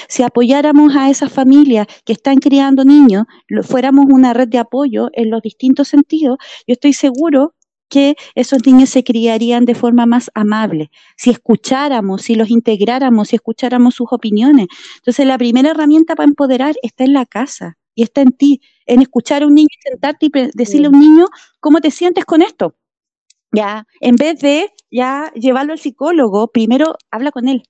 [0.08, 3.26] si apoyáramos a esas familias que están criando niños,
[3.64, 7.56] fuéramos una red de apoyo en los distintos sentidos, yo estoy seguro
[7.92, 13.36] que esos niños se criarían de forma más amable, si escucháramos, si los integráramos, si
[13.36, 14.68] escucháramos sus opiniones.
[14.96, 19.02] Entonces, la primera herramienta para empoderar está en la casa y está en ti, en
[19.02, 21.26] escuchar a un niño, sentarte y decirle a un niño,
[21.60, 22.76] ¿cómo te sientes con esto?
[23.52, 27.64] Ya, en vez de ya llevarlo al psicólogo, primero habla con él.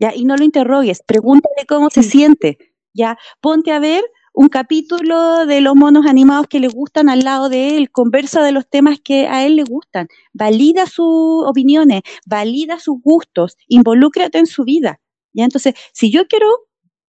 [0.00, 2.58] Ya, y no lo interrogues, pregúntale cómo se siente.
[2.92, 4.02] Ya, ponte a ver
[4.38, 8.52] un capítulo de los monos animados que le gustan al lado de él, conversa de
[8.52, 14.46] los temas que a él le gustan, valida sus opiniones, valida sus gustos, involúcrate en
[14.46, 15.00] su vida.
[15.32, 15.42] ¿ya?
[15.42, 16.46] Entonces, si yo quiero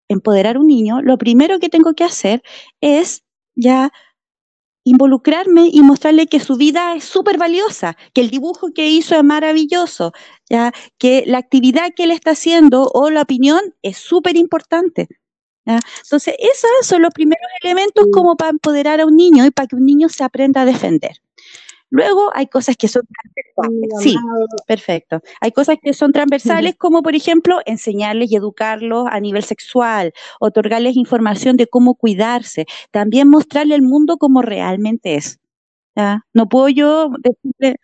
[0.07, 2.43] empoderar a un niño, lo primero que tengo que hacer
[2.79, 3.23] es
[3.55, 3.91] ya
[4.83, 9.23] involucrarme y mostrarle que su vida es súper valiosa, que el dibujo que hizo es
[9.23, 10.11] maravilloso,
[10.47, 15.07] ya que la actividad que él está haciendo o la opinión es súper importante.
[15.65, 19.75] Entonces, esos son los primeros elementos como para empoderar a un niño y para que
[19.75, 21.17] un niño se aprenda a defender.
[21.91, 23.89] Luego hay cosas que son transversales.
[24.01, 24.17] Sí,
[24.67, 25.21] perfecto.
[25.39, 30.97] Hay cosas que son transversales como, por ejemplo, enseñarles y educarlos a nivel sexual, otorgarles
[30.97, 35.39] información de cómo cuidarse, también mostrarle el mundo como realmente es.
[36.33, 37.79] No puedo yo decirle...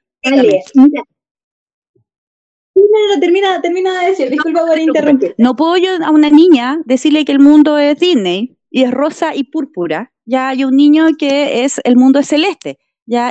[2.75, 5.35] No, no, termina, termina de decir, disculpa por interrumpir.
[5.37, 9.35] No puedo yo a una niña decirle que el mundo es Disney y es rosa
[9.35, 10.13] y púrpura.
[10.25, 12.79] Ya hay un niño que es el mundo es celeste.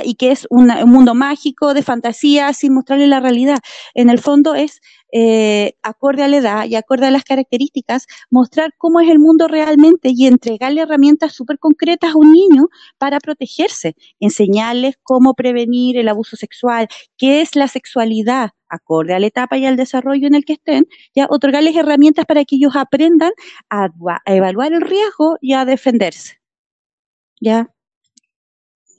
[0.03, 3.59] Y que es un mundo mágico de fantasía sin mostrarle la realidad.
[3.95, 4.79] En el fondo es
[5.11, 9.47] eh, acorde a la edad y acorde a las características, mostrar cómo es el mundo
[9.47, 12.67] realmente y entregarle herramientas súper concretas a un niño
[12.97, 19.27] para protegerse, enseñarles cómo prevenir el abuso sexual, qué es la sexualidad, acorde a la
[19.27, 23.31] etapa y al desarrollo en el que estén, ya otorgarles herramientas para que ellos aprendan
[23.69, 23.89] a,
[24.25, 26.39] a evaluar el riesgo y a defenderse.
[27.41, 27.71] ¿Ya?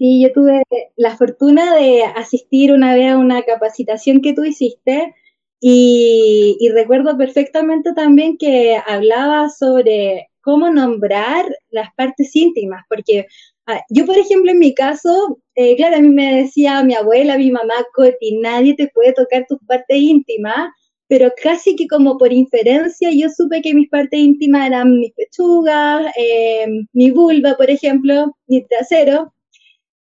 [0.02, 0.64] Sí, yo tuve
[0.96, 5.14] la fortuna de asistir una vez a una capacitación que tú hiciste
[5.60, 13.26] y, recuerdo perfectamente también que hablaba sobre cómo nombrar las partes íntimas, porque
[13.66, 17.38] ah, yo, por ejemplo, en mi caso, eh, claro, a mí me decía mi abuela,
[17.38, 20.68] mi mamá, Coti, nadie te puede tocar tus partes íntimas,
[21.06, 26.12] pero casi que como por inferencia yo supe que mis partes íntimas eran mis pechugas,
[26.18, 29.32] eh, mi vulva, por ejemplo, mi trasero,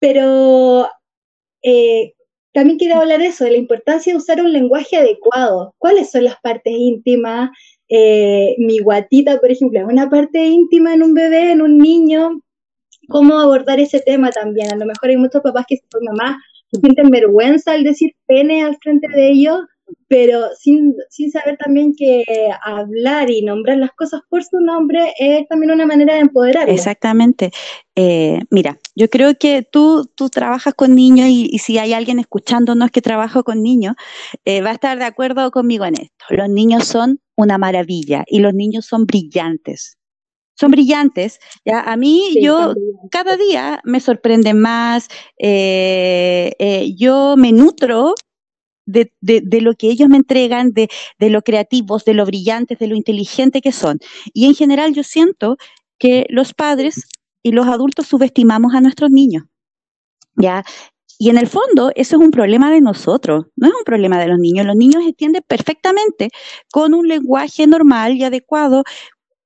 [0.00, 0.88] pero
[1.62, 2.14] eh,
[2.52, 5.74] también quiero hablar de eso, de la importancia de usar un lenguaje adecuado.
[5.78, 7.50] ¿Cuáles son las partes íntimas?
[7.88, 12.40] Eh, mi guatita, por ejemplo, es una parte íntima en un bebé, en un niño.
[13.08, 14.72] ¿Cómo abordar ese tema también?
[14.72, 16.38] A lo mejor hay muchos papás que por mamá
[16.70, 19.60] sienten vergüenza al decir pene al frente de ellos,
[20.08, 22.24] pero sin, sin saber también que
[22.64, 26.68] hablar y nombrar las cosas por su nombre es también una manera de empoderar.
[26.68, 27.50] Exactamente.
[27.94, 32.90] Eh, mira, yo creo que tú, tú trabajas con niños y, si hay alguien escuchándonos
[32.90, 33.94] que trabaja con niños,
[34.44, 36.24] eh, va a estar de acuerdo conmigo en esto.
[36.30, 39.94] Los niños son una maravilla y los niños son brillantes
[40.60, 41.38] son brillantes.
[41.64, 41.82] ¿ya?
[41.82, 42.74] A mí, yo
[43.12, 45.06] cada día me sorprende más,
[45.38, 48.14] eh, yo me nutro
[48.88, 52.86] de, de, lo que ellos me entregan, de, de lo creativos, de lo brillantes, de
[52.86, 53.98] lo inteligente que son.
[54.32, 55.56] Y en general yo siento
[55.98, 57.02] que los padres
[57.42, 59.44] y los adultos subestimamos a nuestros niños.
[60.36, 60.64] ¿Ya?
[61.18, 64.28] Y en el fondo, eso es un problema de nosotros, no es un problema de
[64.28, 64.64] los niños.
[64.64, 66.30] Los niños entienden perfectamente
[66.70, 68.84] con un lenguaje normal y adecuado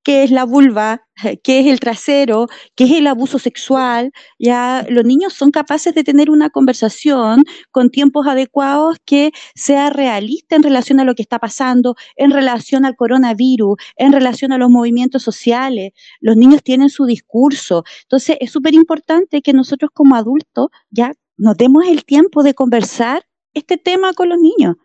[0.03, 1.07] qué es la vulva,
[1.43, 4.11] qué es el trasero, qué es el abuso sexual.
[4.39, 10.55] Ya los niños son capaces de tener una conversación con tiempos adecuados que sea realista
[10.55, 14.69] en relación a lo que está pasando, en relación al coronavirus, en relación a los
[14.69, 15.91] movimientos sociales.
[16.19, 17.83] Los niños tienen su discurso.
[18.03, 23.23] Entonces es súper importante que nosotros como adultos ya nos demos el tiempo de conversar
[23.53, 24.75] este tema con los niños.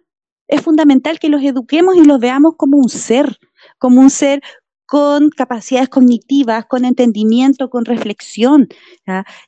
[0.47, 3.39] Es fundamental que los eduquemos y los veamos como un ser,
[3.79, 4.41] como un ser
[4.89, 8.69] con capacidades cognitivas, con entendimiento, con reflexión.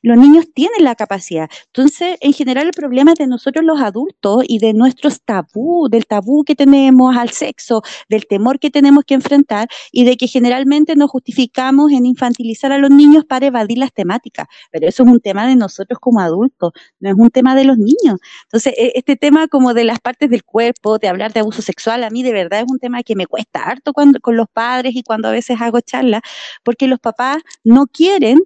[0.03, 1.49] Los niños tienen la capacidad.
[1.65, 6.05] Entonces, en general, el problema es de nosotros los adultos y de nuestros tabú, del
[6.05, 10.95] tabú que tenemos al sexo, del temor que tenemos que enfrentar y de que generalmente
[10.95, 14.45] nos justificamos en infantilizar a los niños para evadir las temáticas.
[14.71, 17.79] Pero eso es un tema de nosotros como adultos, no es un tema de los
[17.79, 18.19] niños.
[18.43, 22.03] Entonces, e, este tema como de las partes del cuerpo, de hablar de abuso sexual,
[22.03, 24.95] a mí de verdad es un tema que me cuesta harto cuando, con los padres
[24.95, 26.21] y cuando a veces hago charlas,
[26.63, 28.39] porque los papás no quieren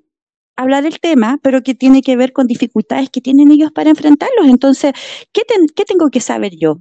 [0.56, 4.48] hablar del tema, pero que tiene que ver con dificultades que tienen ellos para enfrentarlos.
[4.48, 4.94] Entonces,
[5.34, 5.42] ¿qué,
[5.76, 6.80] ¿qué tengo que saber yo?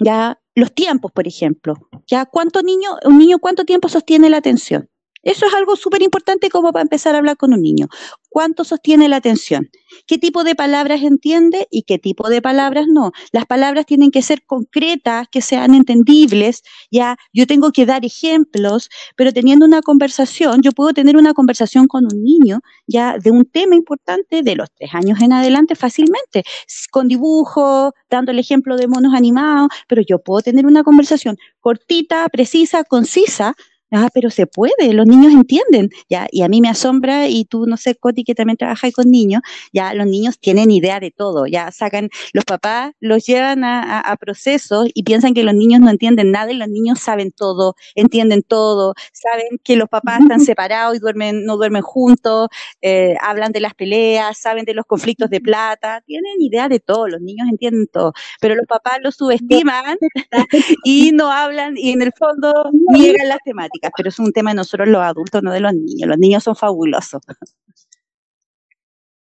[0.00, 1.74] Ya los tiempos, por ejemplo.
[2.06, 4.88] Ya cuánto niño, un niño cuánto tiempo sostiene la atención.
[5.22, 7.88] Eso es algo súper importante como para empezar a hablar con un niño.
[8.32, 9.70] cuánto sostiene la atención,
[10.06, 13.10] qué tipo de palabras entiende y qué tipo de palabras no.
[13.32, 16.62] Las palabras tienen que ser concretas, que sean entendibles,
[16.92, 21.88] ya yo tengo que dar ejemplos, pero teniendo una conversación, yo puedo tener una conversación
[21.88, 26.44] con un niño ya de un tema importante de los tres años en adelante fácilmente,
[26.92, 32.28] con dibujo, dando el ejemplo de monos animados, pero yo puedo tener una conversación cortita,
[32.28, 33.56] precisa, concisa,
[33.92, 37.66] Ah, pero se puede, los niños entienden, ya, y a mí me asombra, y tú,
[37.66, 41.46] no sé, Coti, que también trabajas con niños, ya los niños tienen idea de todo,
[41.46, 45.90] ya sacan, los papás los llevan a, a, procesos y piensan que los niños no
[45.90, 50.96] entienden nada y los niños saben todo, entienden todo, saben que los papás están separados
[50.96, 52.48] y duermen, no duermen juntos,
[52.82, 57.08] eh, hablan de las peleas, saben de los conflictos de plata, tienen idea de todo,
[57.08, 59.98] los niños entienden todo, pero los papás los subestiman
[60.84, 62.52] y no hablan y en el fondo
[62.92, 66.08] niegan las temáticas pero es un tema de nosotros los adultos, no de los niños.
[66.08, 67.22] Los niños son fabulosos.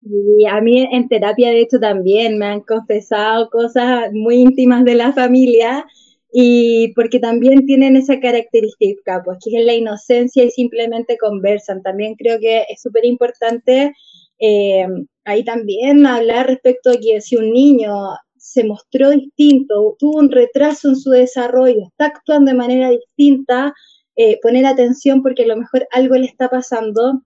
[0.02, 4.94] Y a mí en terapia, de hecho, también me han confesado cosas muy íntimas de
[4.94, 5.84] la familia
[6.32, 11.82] y porque también tienen esa característica, pues que es la inocencia y simplemente conversan.
[11.82, 13.94] También creo que es súper importante
[14.38, 14.86] eh,
[15.24, 17.90] ahí también hablar respecto a que si un niño
[18.36, 23.74] se mostró distinto, tuvo un retraso en su desarrollo, está actuando de manera distinta,
[24.16, 27.22] eh, poner atención porque a lo mejor algo le está pasando.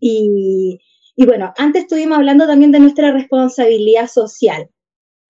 [0.00, 0.78] Y,
[1.16, 4.68] bueno, antes estuvimos hablando también de nuestra responsabilidad social.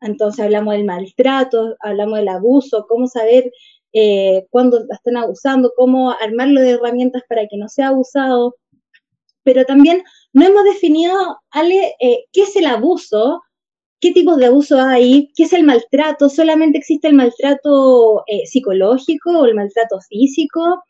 [0.00, 3.52] Entonces hablamos del maltrato, hablamos del abuso, cómo saber
[3.92, 8.56] eh, cuándo están abusando, cómo armarlo de herramientas para que no sea abusado.
[9.42, 11.14] Pero también no hemos definido,
[11.50, 13.42] Ale, eh, qué es el abuso,
[14.00, 19.40] qué tipos de abuso hay, qué es el maltrato, solamente existe el maltrato eh, psicológico
[19.40, 20.82] o el maltrato físico,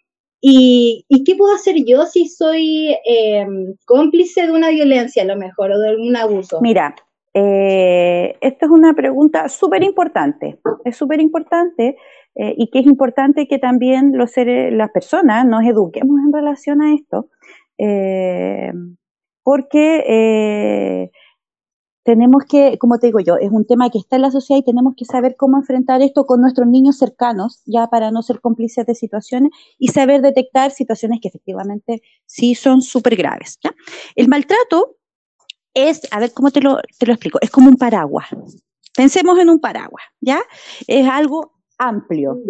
[0.43, 3.47] ¿Y, qué puedo hacer yo si soy eh,
[3.85, 6.63] cómplice de una violencia a lo mejor o de algún abuso?
[6.63, 6.97] Mira,
[7.35, 11.99] eh, esta es una pregunta súper importante, es súper importante
[12.35, 17.29] y que es importante que también las personas nos eduquemos en relación a esto,
[19.45, 21.11] porque
[22.03, 24.65] tenemos que, como te digo yo, es un tema que está en la sociedad y
[24.65, 28.87] tenemos que saber cómo enfrentar esto con nuestros niños cercanos, ya para no ser cómplices
[28.87, 33.59] de situaciones y saber detectar situaciones que efectivamente sí son súper graves.
[34.17, 34.97] El maltrato
[35.75, 38.29] es, a ver cómo te lo, te lo explico, es como un paraguas.
[38.97, 40.41] Pensemos en un paraguas, ¿ya?
[40.87, 42.41] Es algo amplio.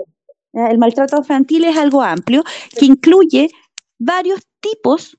[0.53, 2.43] El maltrato infantil es algo amplio
[2.77, 3.51] que incluye
[3.99, 5.17] varios tipos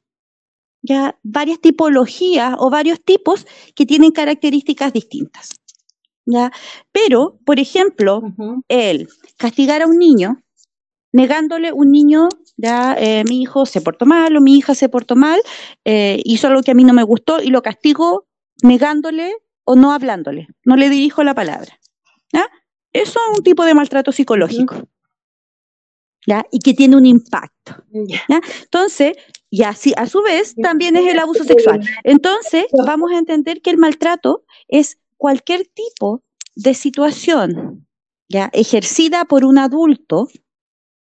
[0.82, 5.50] ya varias tipologías o varios tipos que tienen características distintas.
[6.26, 6.52] ¿ya?
[6.92, 8.22] Pero, por ejemplo,
[8.68, 10.42] el castigar a un niño,
[11.12, 15.16] negándole un niño, ya eh, mi hijo se portó mal o mi hija se portó
[15.16, 15.42] mal,
[15.86, 18.28] eh, hizo algo que a mí no me gustó y lo castigo
[18.64, 21.80] negándole o no hablándole, no le dirijo la palabra.
[22.34, 22.50] ¿ya?
[22.94, 24.88] Eso es un tipo de maltrato psicológico.
[26.28, 26.46] ¿Ya?
[26.52, 27.84] y que tiene un impacto.
[27.90, 28.42] ¿ya?
[28.62, 29.14] Entonces,
[29.54, 31.82] y así, a su vez, también es el abuso sexual.
[32.06, 36.24] Entonces, vamos a entender que el maltrato es cualquier tipo
[36.56, 37.86] de situación
[38.30, 38.50] ¿ya?
[38.54, 40.30] ejercida por un adulto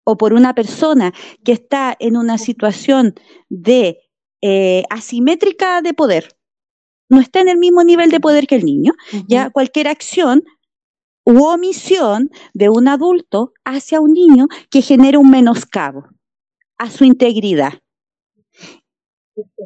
[0.03, 1.13] o por una persona
[1.45, 3.15] que está en una situación
[3.47, 3.99] de
[4.41, 6.35] eh, asimétrica de poder.
[7.07, 8.91] No está en el mismo nivel de poder que el niño.
[9.25, 10.43] Ya cualquier acción
[11.23, 16.09] u omisión de un adulto hacia un niño que genera un menoscabo
[16.77, 17.82] a su integridad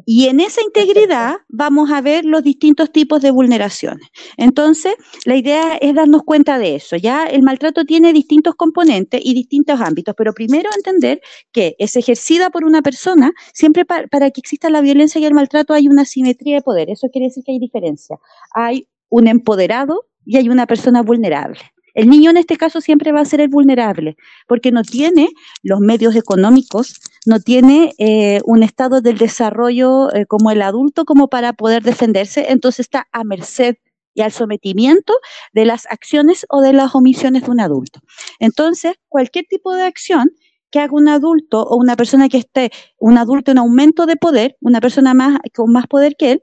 [0.06, 4.08] y en esa integridad vamos a ver los distintos tipos de vulneraciones.
[4.36, 4.94] Entonces,
[5.24, 6.96] la idea es darnos cuenta de eso.
[6.96, 11.20] Ya el maltrato tiene distintos componentes y distintos ámbitos, pero primero entender
[11.52, 15.74] que es ejercida por una persona, siempre para, que exista la violencia y el maltrato
[15.74, 16.90] hay una simetría de poder.
[16.90, 18.16] Eso quiere decir que hay diferencia.
[18.54, 21.60] Hay un empoderado y hay una persona vulnerable.
[21.94, 24.16] El niño en este caso siempre va a ser el vulnerable,
[24.46, 25.30] porque no tiene
[25.64, 26.94] los medios económicos,
[27.28, 32.46] no tiene eh, un estado del desarrollo eh, como el adulto como para poder defenderse,
[32.48, 33.76] entonces está a merced
[34.14, 35.12] y al sometimiento
[35.52, 38.00] de las acciones o de las omisiones de un adulto.
[38.40, 40.30] Entonces, cualquier tipo de acción
[40.70, 44.56] que haga un adulto o una persona que esté, un adulto en aumento de poder,
[44.62, 46.42] una persona más con más poder que él,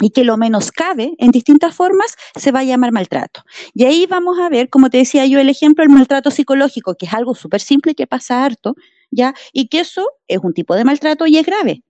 [0.00, 3.42] y que lo menoscabe en distintas formas, se va a llamar maltrato.
[3.74, 7.04] Y ahí vamos a ver, como te decía yo, el ejemplo del maltrato psicológico, que
[7.04, 8.74] es algo súper simple que pasa harto,
[9.12, 9.34] ¿ya?
[9.52, 11.84] Y que eso es un tipo de maltrato y es grave.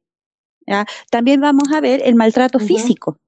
[0.67, 0.85] ¿ya?
[1.11, 3.19] También vamos a ver el maltrato físico,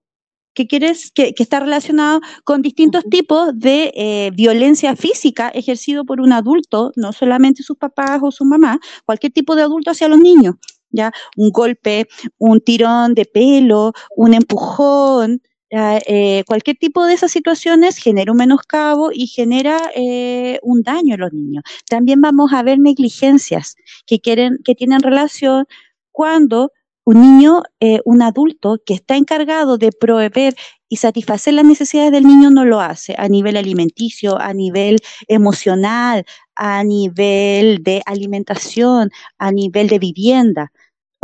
[0.52, 6.32] que, quieres, que, está relacionado con distintos tipos de eh, violencia física ejercido por un
[6.32, 10.56] adulto, no solamente sus papás o su mamá, cualquier tipo de adulto hacia los niños.
[10.90, 11.12] ¿ya?
[11.36, 12.06] Un golpe,
[12.38, 15.42] un tirón de pelo, un empujón,
[15.76, 21.20] eh, cualquier tipo de esas situaciones genera un menoscabo y genera eh, un daño en
[21.20, 21.64] los niños.
[21.88, 23.74] También vamos a ver negligencias
[24.06, 25.66] que, quieren, que tienen relación
[26.12, 26.70] cuando
[27.04, 30.54] un niño, eh, un adulto que está encargado de proveer
[30.88, 36.24] y satisfacer las necesidades del niño no lo hace a nivel alimenticio, a nivel emocional,
[36.54, 40.72] a nivel de alimentación, a nivel de vivienda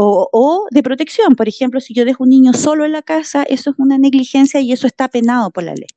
[0.03, 1.36] o, de protección.
[1.36, 4.61] Por ejemplo, si yo dejo un niño solo en la casa, eso es una negligencia
[4.61, 5.88] y eso está penado por la ley.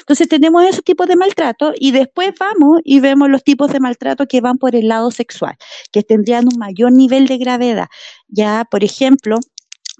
[0.00, 4.26] Entonces tenemos esos tipos de maltrato y después vamos y vemos los tipos de maltrato
[4.26, 5.56] que van por el lado sexual,
[5.92, 7.86] que tendrían un mayor nivel de gravedad.
[8.26, 9.38] Ya, por ejemplo,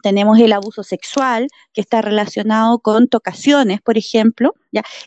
[0.02, 4.54] tenemos el abuso sexual, que está relacionado con tocaciones, por ejemplo.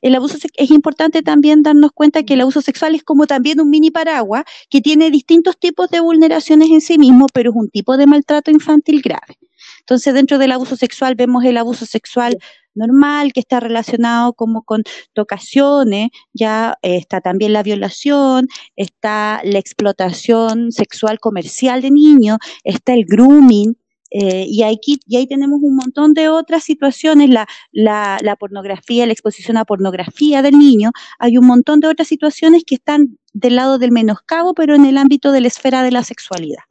[0.02, 3.70] El abuso es importante también darnos cuenta que el abuso sexual es como también un
[3.70, 7.98] mini paraguas que tiene distintos tipos de vulneraciones en sí mismo, pero es un tipo
[7.98, 9.38] de maltrato infantil grave.
[9.82, 12.38] Entonces, dentro del abuso sexual vemos el abuso sexual
[12.76, 14.84] normal que está relacionado como con
[15.14, 22.94] tocaciones, ya eh, está también la violación, está la explotación sexual comercial de niños, está
[22.94, 23.78] el grooming,
[24.18, 29.06] eh, y, aquí, y ahí tenemos un montón de otras situaciones, la, la, la, pornografía,
[29.06, 33.58] la exposición a pornografía del niño, hay un montón de otras situaciones que están del
[33.58, 36.64] lado del menoscabo, pero en el ámbito de la esfera de la sexualidad.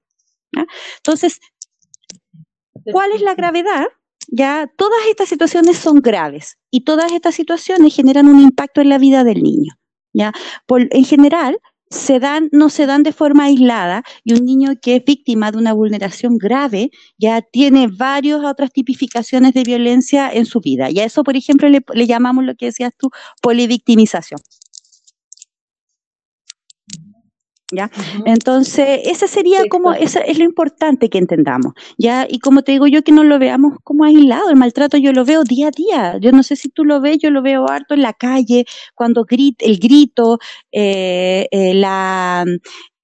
[0.96, 1.38] Entonces,
[2.90, 3.88] ¿cuál es la gravedad?
[4.28, 8.96] Ya todas estas situaciones son graves y todas estas situaciones generan un impacto en la
[8.96, 9.74] vida del niño.
[10.14, 10.32] ¿ya?
[10.64, 11.58] Por, en general,
[11.94, 15.58] se dan, no se dan de forma aislada y un niño que es víctima de
[15.58, 20.90] una vulneración grave ya tiene varias otras tipificaciones de violencia en su vida.
[20.90, 24.40] Y a eso, por ejemplo, le, le llamamos lo que decías tú, polivictimización.
[27.72, 27.90] ¿Ya?
[28.26, 32.26] Entonces, ese sería como, eso es lo importante que entendamos, ¿ya?
[32.28, 35.24] Y como te digo yo, que no lo veamos como aislado, el maltrato yo lo
[35.24, 37.94] veo día a día, yo no sé si tú lo ves, yo lo veo harto
[37.94, 40.38] en la calle, cuando grita, el grito,
[40.72, 42.44] eh, eh, la,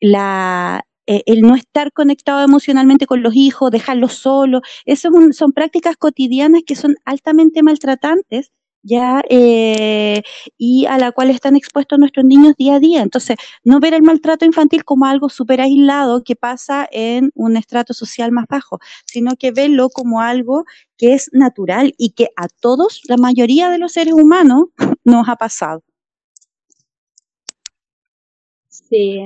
[0.00, 5.96] la, eh, el no estar conectado emocionalmente con los hijos, dejarlos solos, eso son prácticas
[5.96, 8.50] cotidianas que son altamente maltratantes
[8.82, 10.22] ya eh,
[10.58, 13.02] y a la cual están expuestos nuestros niños día a día.
[13.02, 17.94] Entonces, no ver el maltrato infantil como algo súper aislado que pasa en un estrato
[17.94, 20.64] social más bajo, sino que verlo como algo
[20.96, 24.66] que es natural y que a todos, la mayoría de los seres humanos,
[25.04, 25.82] nos ha pasado.
[28.68, 29.20] Sí,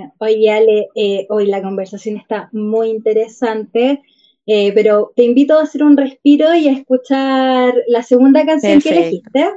[0.94, 4.02] eh, hoy la conversación está muy interesante.
[4.46, 8.90] Eh, pero te invito a hacer un respiro y a escuchar la segunda canción que
[8.90, 9.50] elegiste.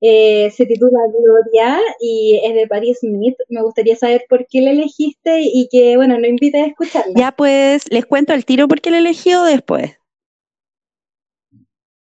[0.00, 3.36] Eh, se titula Gloria y es de Patti Smith.
[3.48, 7.14] Me gustaría saber por qué la elegiste y que, bueno, no invite a escucharla.
[7.16, 9.98] Ya, pues, les cuento el tiro por qué la elegí o después.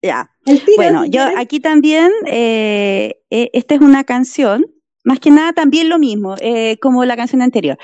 [0.03, 0.31] Ya.
[0.77, 4.67] bueno, yo aquí también, eh, esta es una canción,
[5.05, 6.35] más que nada también lo mismo,
[6.81, 7.79] como la canción anterior.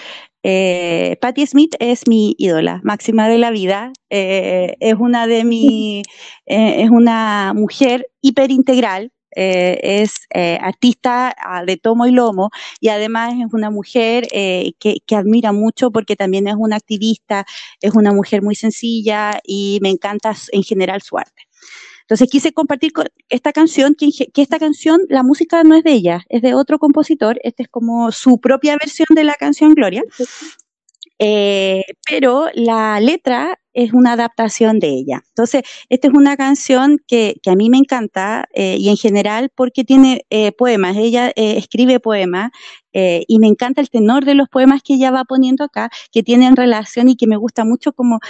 [0.47, 3.93] Eh, Patti Smith es mi ídola máxima de la vida.
[4.11, 6.03] Eh, es una de mi,
[6.47, 9.11] eh, es una mujer hiperintegral.
[9.37, 10.29] es
[10.61, 12.51] artista ah, de tomo y lomo
[12.81, 14.75] y además es una mujer que,
[15.07, 17.45] que, admira mucho porque también es una activista,
[17.81, 21.43] es una mujer muy sencilla y me encanta en general su arte.
[22.05, 22.93] Entonces quise compartir
[23.31, 27.41] esta canción, que, esta canción, la música no es de ella, es de otro compositor,
[27.43, 30.03] esta es como su propia versión de la canción Gloria,
[31.19, 35.23] eh, pero la letra es una adaptación de ella.
[35.31, 39.83] Entonces, esta es una canción que, a mí me encanta eh, y en general porque
[39.83, 40.97] tiene eh, poemas.
[40.97, 42.51] Ella escribe poemas
[42.97, 46.55] y me encanta el tenor de los poemas que ella va poniendo acá, que tienen
[46.55, 48.21] relación y que me gusta mucho como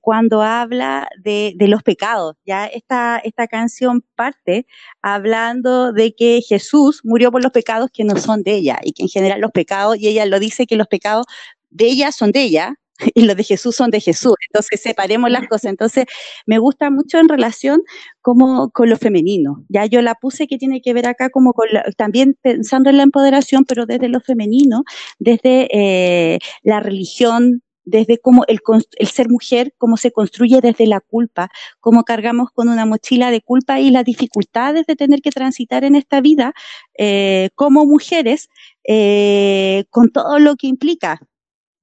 [0.00, 2.36] cuando habla de, de, los pecados.
[2.46, 4.66] Ya esta, esta canción parte
[5.02, 9.02] hablando de que Jesús murió por los pecados que no son de ella y que
[9.02, 11.26] en general los pecados, y ella lo dice que los pecados
[11.72, 12.74] de ella son de ella,
[13.14, 14.34] y los de Jesús son de Jesús.
[14.48, 15.66] Entonces, separemos las cosas.
[15.66, 16.06] Entonces,
[16.46, 17.82] me gusta mucho en relación
[18.20, 19.64] como con lo femenino.
[19.68, 23.02] Ya yo la puse que tiene que ver acá como con también pensando en la
[23.04, 24.84] empoderación, pero desde lo femenino,
[25.18, 28.60] desde eh, la religión, desde cómo el,
[28.96, 31.48] el, ser mujer, cómo se construye desde la culpa,
[31.80, 35.96] cómo cargamos con una mochila de culpa y las dificultades de tener que transitar en
[35.96, 36.52] esta vida
[36.96, 38.48] eh, como mujeres,
[38.86, 41.20] eh, con todo lo que implica,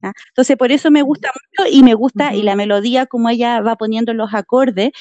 [0.02, 3.76] entonces, por eso me gusta mucho y me gusta y la melodía, como ella va
[3.76, 4.92] poniendo los acordes.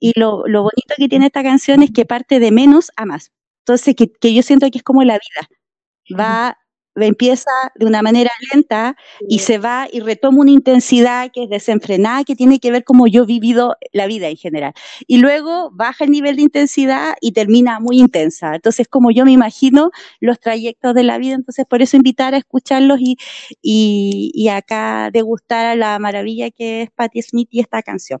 [0.00, 3.32] Y lo, lo, bonito que tiene esta canción es que parte de menos a más.
[3.60, 6.18] Entonces, que, que yo siento que es como la vida.
[6.18, 6.58] Va,
[7.06, 8.96] empieza de una manera lenta
[9.28, 13.06] y se va y retoma una intensidad que es desenfrenada, que tiene que ver como
[13.06, 14.72] yo he vivido la vida en general.
[15.06, 18.54] Y luego baja el nivel de intensidad y termina muy intensa.
[18.54, 19.90] Entonces, como yo me imagino
[20.20, 23.16] los trayectos de la vida, entonces por eso invitar a escucharlos y,
[23.62, 28.20] y, y acá degustar a la maravilla que es Patti Smith y esta canción.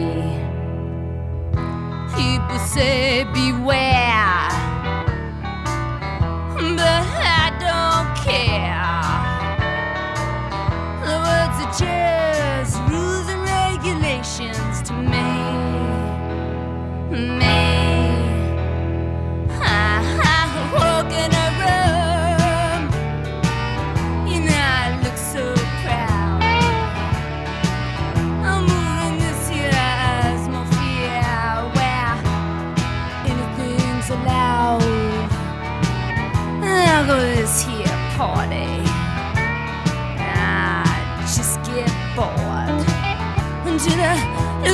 [2.51, 4.00] people say beware,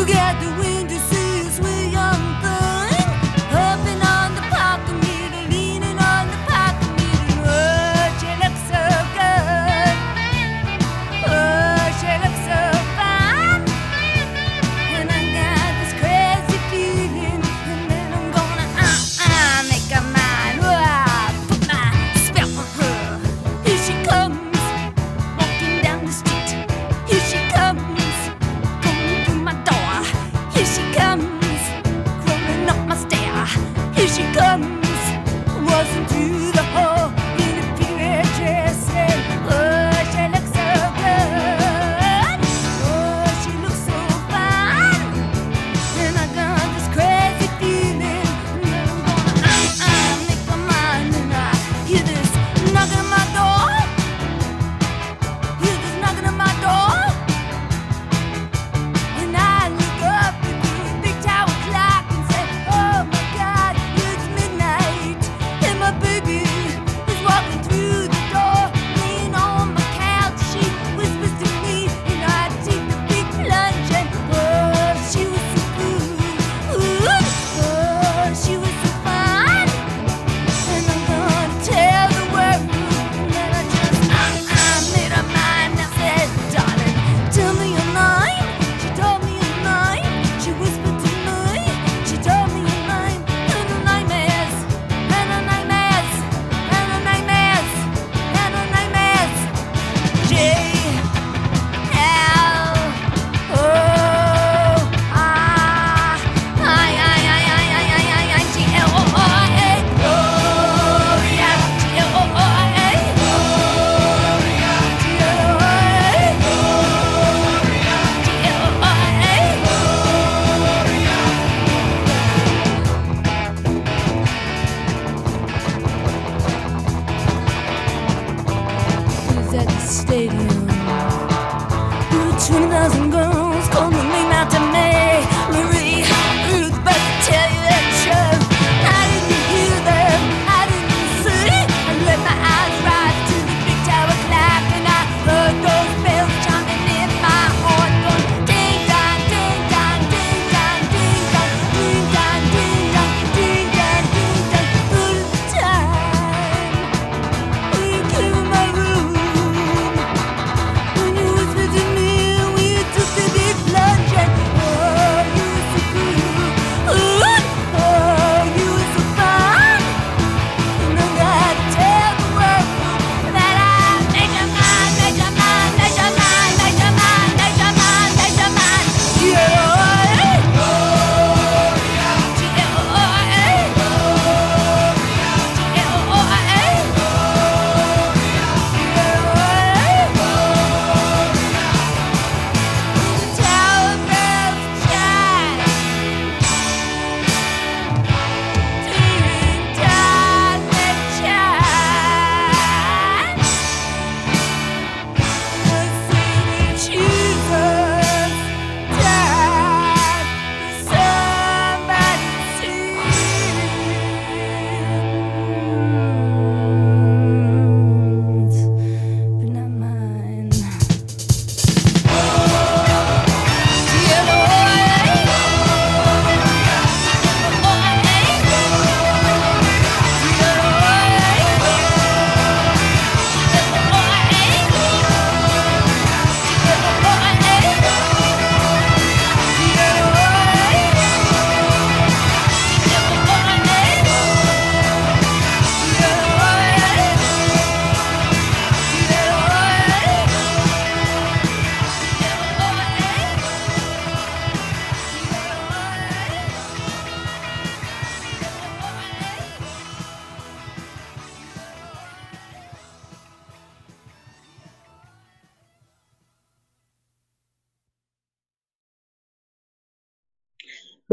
[0.08, 0.37] Yeah.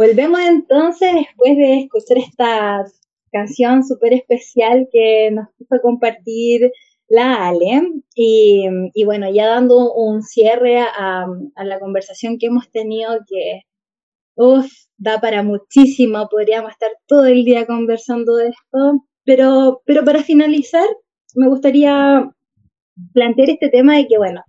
[0.07, 2.85] Volvemos entonces después de escuchar esta
[3.33, 6.71] canción súper especial que nos puso a compartir
[7.09, 7.83] la Ale.
[8.15, 11.27] Y, bueno, ya dando un cierre a,
[11.57, 13.63] la conversación que hemos tenido, que
[14.99, 19.07] da para muchísimo, podríamos estar todo el día conversando de esto.
[19.25, 20.87] Pero, pero para finalizar,
[21.35, 22.31] me gustaría
[23.15, 24.43] plantear este tema de que, bueno,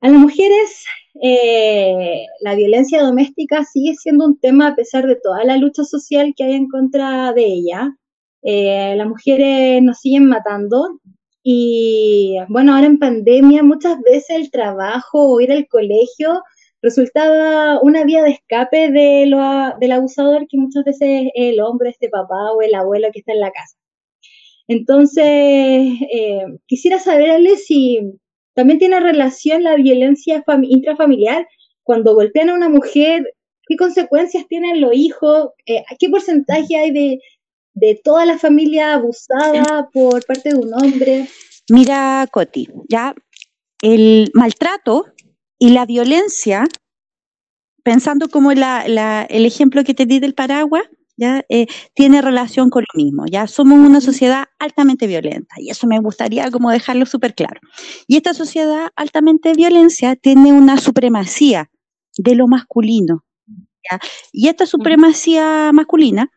[0.00, 0.84] a las mujeres
[1.22, 6.34] eh, la violencia doméstica sigue siendo un tema a pesar de toda la lucha social
[6.36, 7.96] que hay en contra de ella.
[8.42, 11.00] Eh, las mujeres nos siguen matando
[11.42, 16.42] y bueno, ahora en pandemia muchas veces el trabajo o ir al colegio
[16.82, 19.40] resultaba una vía de escape de lo,
[19.80, 23.32] del abusador que muchas veces es el hombre, este papá o el abuelo que está
[23.32, 23.76] en la casa.
[24.68, 28.00] Entonces, eh, quisiera saberle si
[28.58, 31.46] también tiene relación la violencia intrafamiliar.
[31.84, 33.22] Cuando golpean a una mujer,
[33.68, 35.50] ¿qué consecuencias tienen los hijos?
[35.64, 37.20] Eh, ¿Qué porcentaje hay de,
[38.02, 41.28] toda la familia abusada por parte de un hombre?
[41.70, 43.14] Mira, Coti, ya
[43.80, 45.06] el maltrato
[45.60, 46.64] y la violencia,
[47.84, 50.82] pensando como el ejemplo que te di del paraguas,
[51.18, 51.44] ¿ya?
[51.48, 53.46] Eh, tiene relación con lo mismo, ¿ya?
[53.46, 57.60] Somos una sociedad altamente violenta y eso me gustaría como dejarlo súper claro.
[58.06, 61.70] Y esta sociedad altamente violencia tiene una supremacía
[62.16, 63.24] de lo masculino,
[63.90, 63.98] ¿ya?
[64.32, 66.30] Y esta supremacía masculina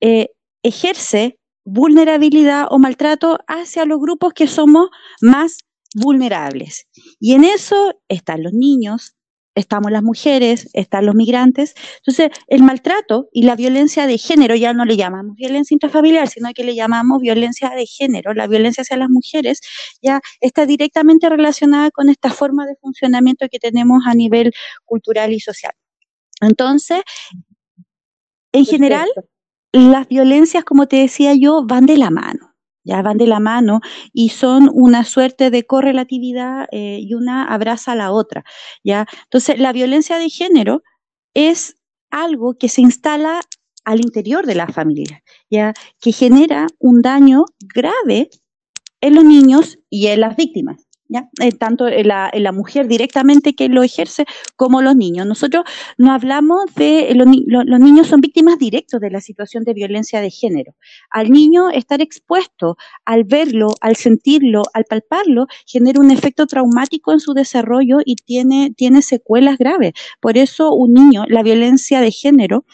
[0.00, 0.30] eh,
[0.62, 4.88] ejerce vulnerabilidad o maltrato hacia los grupos que somos
[5.20, 5.58] más
[5.94, 6.86] vulnerables.
[7.20, 9.14] Y en eso están los niños,
[9.54, 11.74] estamos las mujeres, están los migrantes.
[11.98, 16.52] Entonces, el maltrato y la violencia de género ya no le llamamos violencia intrafamiliar, sino
[16.52, 18.34] que le llamamos violencia de género.
[18.34, 19.60] La violencia hacia las mujeres
[20.02, 24.52] ya está directamente relacionada con esta forma de funcionamiento que tenemos a nivel
[24.84, 25.72] cultural y social.
[26.40, 27.02] Entonces,
[28.52, 29.08] en general,
[29.72, 32.53] las violencias, como te decía yo, van de la mano
[32.84, 33.80] ya van de la mano
[34.12, 38.44] y son una suerte de correlatividad eh, y una abraza a la otra,
[38.84, 39.06] ¿ya?
[39.24, 40.82] Entonces, la violencia de género
[41.34, 41.76] es
[42.10, 43.40] algo que se instala
[43.84, 45.74] al interior de la familia, ¿ya?
[46.00, 48.30] Que genera un daño grave
[49.00, 50.83] en los niños y en las víctimas.
[51.10, 54.24] Eh, tanto la, mujer directamente que lo ejerce
[54.56, 55.26] como los niños.
[55.26, 55.64] Nosotros
[55.98, 60.30] no hablamos de, los, los niños son víctimas directas de la situación de violencia de
[60.30, 60.74] género.
[61.10, 67.20] Al niño estar expuesto, al verlo, al sentirlo, al palparlo, genera un efecto traumático en
[67.20, 69.92] su desarrollo y tiene, tiene secuelas graves.
[70.20, 72.64] Por eso un niño, la violencia de género,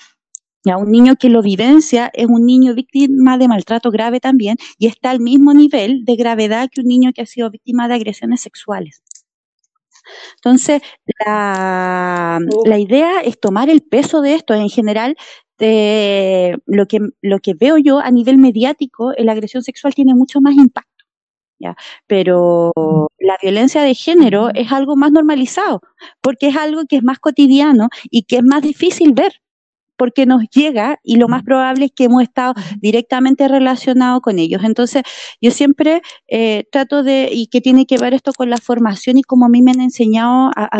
[0.64, 4.86] ya, un niño que lo vivencia es un niño víctima de maltrato grave también y
[4.86, 8.42] está al mismo nivel de gravedad que un niño que ha sido víctima de agresiones
[8.42, 9.02] sexuales.
[10.36, 10.82] Entonces,
[11.24, 14.54] la, la idea es tomar el peso de esto.
[14.54, 15.16] En general,
[15.58, 20.40] de lo, que, lo que veo yo a nivel mediático, la agresión sexual tiene mucho
[20.40, 21.04] más impacto.
[21.58, 21.76] ¿ya?
[22.06, 22.72] Pero
[23.18, 25.80] la violencia de género es algo más normalizado,
[26.20, 29.39] porque es algo que es más cotidiano y que es más difícil ver
[30.00, 34.64] porque nos llega y lo más probable es que hemos estado directamente relacionados con ellos.
[34.64, 35.02] Entonces,
[35.42, 39.22] yo siempre eh, trato de, y que tiene que ver esto con la formación y
[39.22, 40.70] como a mí me han enseñado a,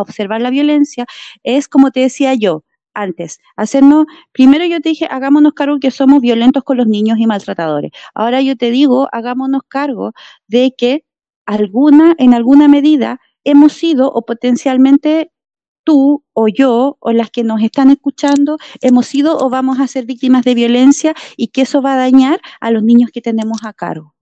[0.00, 1.04] observar la violencia,
[1.42, 2.64] es como te decía yo,
[2.94, 7.26] antes, hacernos, primero yo te dije, hagámonos cargo que somos violentos con los niños y
[7.26, 7.90] maltratadores.
[8.14, 10.12] Ahora yo te digo, hagámonos cargo
[10.48, 11.04] de que
[11.44, 15.32] alguna, en alguna medida, hemos sido o potencialmente
[15.84, 20.06] tú o yo o las que nos están escuchando hemos sido o vamos a ser
[20.06, 23.72] víctimas de violencia y que eso va a dañar a los niños que tenemos a
[23.72, 24.14] cargo.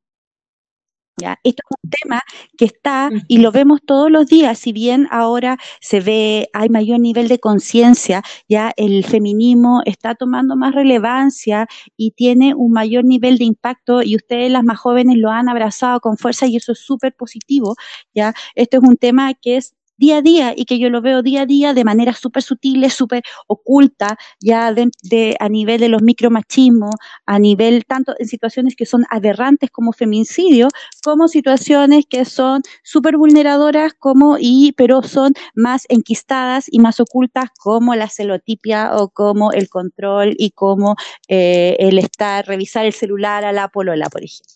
[1.20, 1.36] ¿Ya?
[1.42, 2.22] Esto es un tema
[2.56, 7.00] que está y lo vemos todos los días, si bien ahora se ve, hay mayor
[7.00, 13.36] nivel de conciencia, ya el feminismo está tomando más relevancia y tiene un mayor nivel
[13.36, 16.78] de impacto y ustedes las más jóvenes lo han abrazado con fuerza y eso es
[16.78, 17.74] súper positivo,
[18.14, 18.32] ya.
[18.54, 21.42] Esto es un tema que es día a día y que yo lo veo día
[21.42, 26.94] a día de manera súper sutil, súper oculta, ya de, a nivel de los micromachismos,
[27.26, 30.68] a nivel tanto en situaciones que son aberrantes como feminicidio,
[31.04, 37.50] como situaciones que son súper vulneradoras como y pero son más enquistadas y más ocultas
[37.58, 40.96] como la celotipia o como el control y como
[41.28, 44.54] eh, el estar, revisar el celular a la polola, por ejemplo.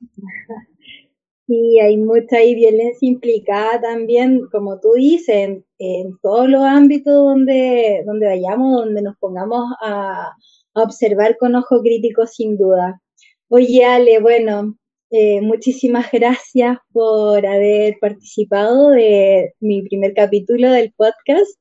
[1.48, 8.26] Sí, hay mucha violencia implicada también, como tú dices, en, todos los ámbitos donde, donde
[8.26, 10.30] vayamos, donde nos pongamos a,
[10.74, 13.00] observar con ojo crítico sin duda.
[13.48, 14.76] Oye, Ale, bueno,
[15.10, 21.58] eh, muchísimas gracias por haber participado de mi primer capítulo del podcast.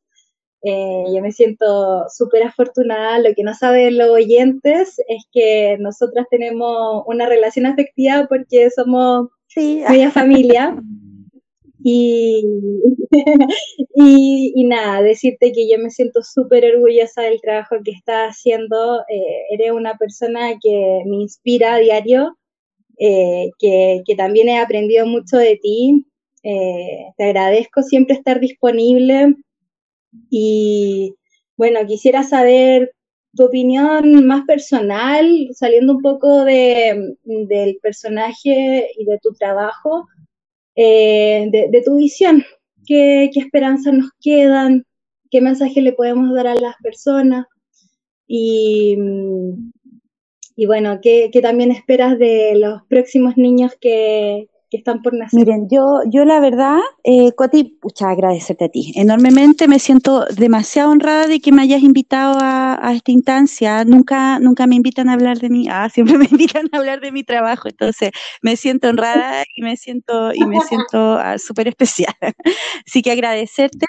[0.64, 3.20] Eh, yo me siento súper afortunada.
[3.20, 9.30] Lo que no saben los oyentes es que nosotras tenemos una relación afectiva porque somos
[9.58, 10.76] media familia.
[14.00, 19.00] Y, y, nada, decirte que yo me siento súper orgullosa del trabajo que estás haciendo.
[19.10, 22.38] Eh, eres una persona que me inspira a diario,
[23.00, 26.06] eh, que, que, también he aprendido mucho de ti.
[26.44, 29.36] Eh, te agradezco siempre estar disponible
[30.30, 31.16] y
[31.58, 32.92] bueno, quisiera saber
[33.38, 40.08] tu opinión más personal, saliendo un poco de, del personaje y de tu trabajo,
[40.76, 42.44] eh, de, tu visión.
[42.86, 44.86] ¿Qué, ¿Qué esperanzas nos quedan?
[45.32, 47.46] ¿Qué mensaje le podemos dar a las personas?
[48.28, 48.98] Y,
[50.56, 55.40] y bueno, ¿qué, ¿qué, también esperas de los próximos niños que, que están por nacer?
[55.40, 58.94] Miren, yo, yo la verdad, eh, Coti, pucha, agradecerte a ti.
[58.96, 63.86] Enormemente me siento demasiado honrada de que me hayas invitado a, a, esta instancia.
[63.86, 67.12] Nunca, nunca me invitan a hablar de mí, ah, siempre me invitan a hablar de
[67.12, 67.68] mi trabajo.
[67.68, 68.12] Entonces,
[68.42, 72.16] me siento honrada y me siento, y me siento ah, súper especial.
[72.88, 73.86] Así que agradecerte.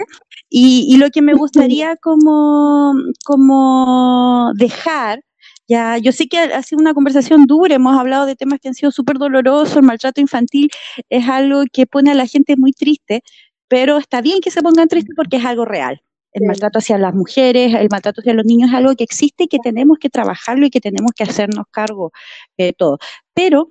[0.48, 2.92] Y, y lo que me gustaría como,
[3.24, 5.20] como dejar
[5.68, 8.74] ya, yo sé que ha sido una conversación dura, hemos hablado de temas que han
[8.74, 10.70] sido súper dolorosos, el maltrato infantil
[11.10, 13.22] es algo que pone a la gente muy triste,
[13.68, 16.00] pero está bien que se pongan tristes porque es algo real.
[16.32, 19.48] El maltrato hacia las mujeres, el maltrato hacia los niños es algo que existe y
[19.48, 22.12] que tenemos que trabajarlo y que tenemos que hacernos cargo
[22.56, 22.98] de todo.
[23.34, 23.70] Pero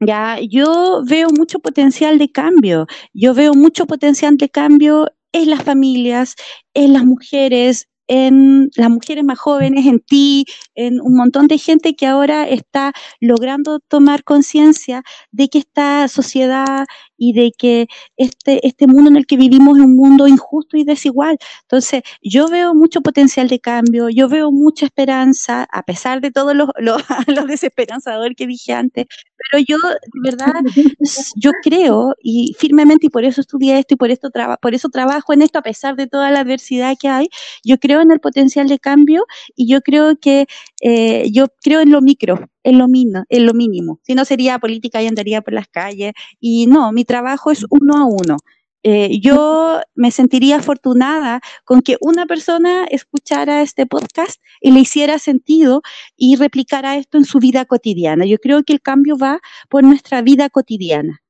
[0.00, 5.62] ya yo veo mucho potencial de cambio, yo veo mucho potencial de cambio en las
[5.62, 6.34] familias,
[6.74, 10.44] en las mujeres, en las mujeres más jóvenes, en ti,
[10.74, 16.84] en un montón de gente que ahora está logrando tomar conciencia de que esta sociedad
[17.16, 17.86] y de que
[18.18, 21.38] este, este mundo en el que vivimos es un mundo injusto y desigual.
[21.62, 26.52] Entonces, yo veo mucho potencial de cambio, yo veo mucha esperanza, a pesar de todo
[26.52, 26.96] lo, lo,
[27.46, 29.06] desesperanzador que dije antes,
[29.50, 30.52] pero yo, de verdad,
[31.36, 34.30] yo creo y firmemente, y por eso estudié esto y por, esto
[34.60, 37.28] por eso trabajo en esto, a pesar de toda la adversidad que hay,
[37.64, 39.24] yo creo en el potencial de cambio
[39.56, 40.46] y yo creo que
[40.80, 44.00] eh, yo creo en lo micro, en lo, mínimo, en lo mínimo.
[44.02, 46.12] Si no sería política y andaría por las calles.
[46.40, 48.36] Y no, mi trabajo es uno a uno.
[48.82, 55.18] Eh, yo me sentiría afortunada con que una persona escuchara este podcast y le hiciera
[55.18, 55.82] sentido
[56.16, 58.26] y replicara esto en su vida cotidiana.
[58.26, 61.22] Yo creo que el cambio va por nuestra vida cotidiana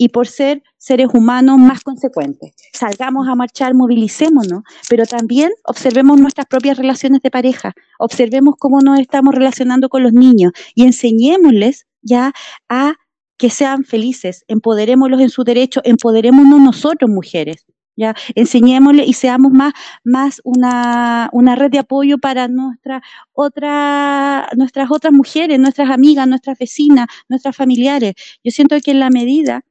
[0.00, 2.54] y por ser seres humanos más consecuentes.
[2.72, 8.98] Salgamos a marchar, movilicémonos, pero también observemos nuestras propias relaciones de pareja, observemos cómo nos
[8.98, 12.32] estamos relacionando con los niños y enseñémosles ya
[12.70, 12.94] a
[13.40, 17.64] que sean felices, empoderémoslos en su derecho, empoderémonos nosotros mujeres.
[17.96, 19.72] Ya, enseñémosle y seamos más,
[20.04, 26.58] más una, una red de apoyo para nuestra otra, nuestras otras mujeres, nuestras amigas, nuestras
[26.58, 28.14] vecinas, nuestras familiares.
[28.44, 29.64] Yo siento que en la medida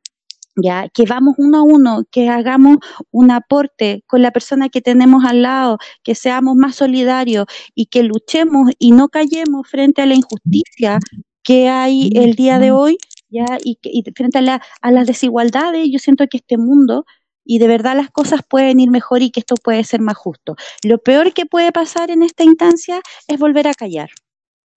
[0.61, 2.77] ya que vamos uno a uno, que hagamos
[3.11, 7.45] un aporte con la persona que tenemos al lado, que seamos más solidarios
[7.75, 10.99] y que luchemos y no callemos frente a la injusticia
[11.43, 12.97] que hay el día de hoy,
[13.29, 17.05] ya y, y frente a, la, a las desigualdades, yo siento que este mundo
[17.45, 20.55] y de verdad las cosas pueden ir mejor y que esto puede ser más justo.
[20.83, 24.09] Lo peor que puede pasar en esta instancia es volver a callar.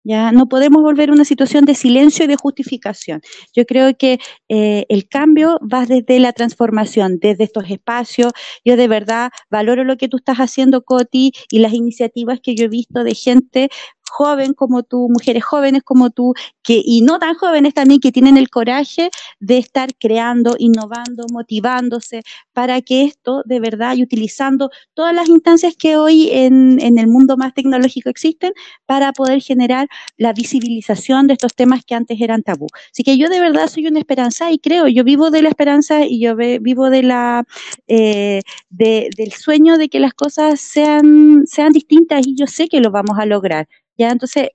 [0.04, 3.20] Ya no podemos volver a una situación de silencio y de justificación.
[3.54, 8.32] Yo creo que eh, el cambio va desde la transformación, desde estos espacios.
[8.64, 12.64] Yo de verdad valoro lo que tú estás haciendo, Coti, y las iniciativas que yo
[12.64, 13.68] he visto de gente
[14.12, 18.36] joven como tú, mujeres jóvenes como tú, que, y no tan jóvenes también, que tienen
[18.36, 19.10] el coraje
[19.40, 25.74] de estar creando, innovando, motivándose para que esto de verdad y utilizando todas las instancias
[25.76, 28.52] que hoy en, en el mundo más tecnológico existen
[28.84, 29.88] para poder generar
[30.18, 32.66] la visibilización de estos temas que antes eran tabú.
[32.92, 36.04] Así que yo de verdad soy una esperanza y creo, yo vivo de la esperanza
[36.04, 37.44] y yo vivo de la,
[37.88, 42.80] eh, de, del sueño de que las cosas sean, sean distintas y yo sé que
[42.80, 43.68] lo vamos a lograr.
[44.02, 44.10] ¿Ya?
[44.10, 44.48] Entonces,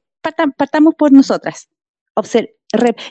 [0.57, 1.69] partamos por nosotras.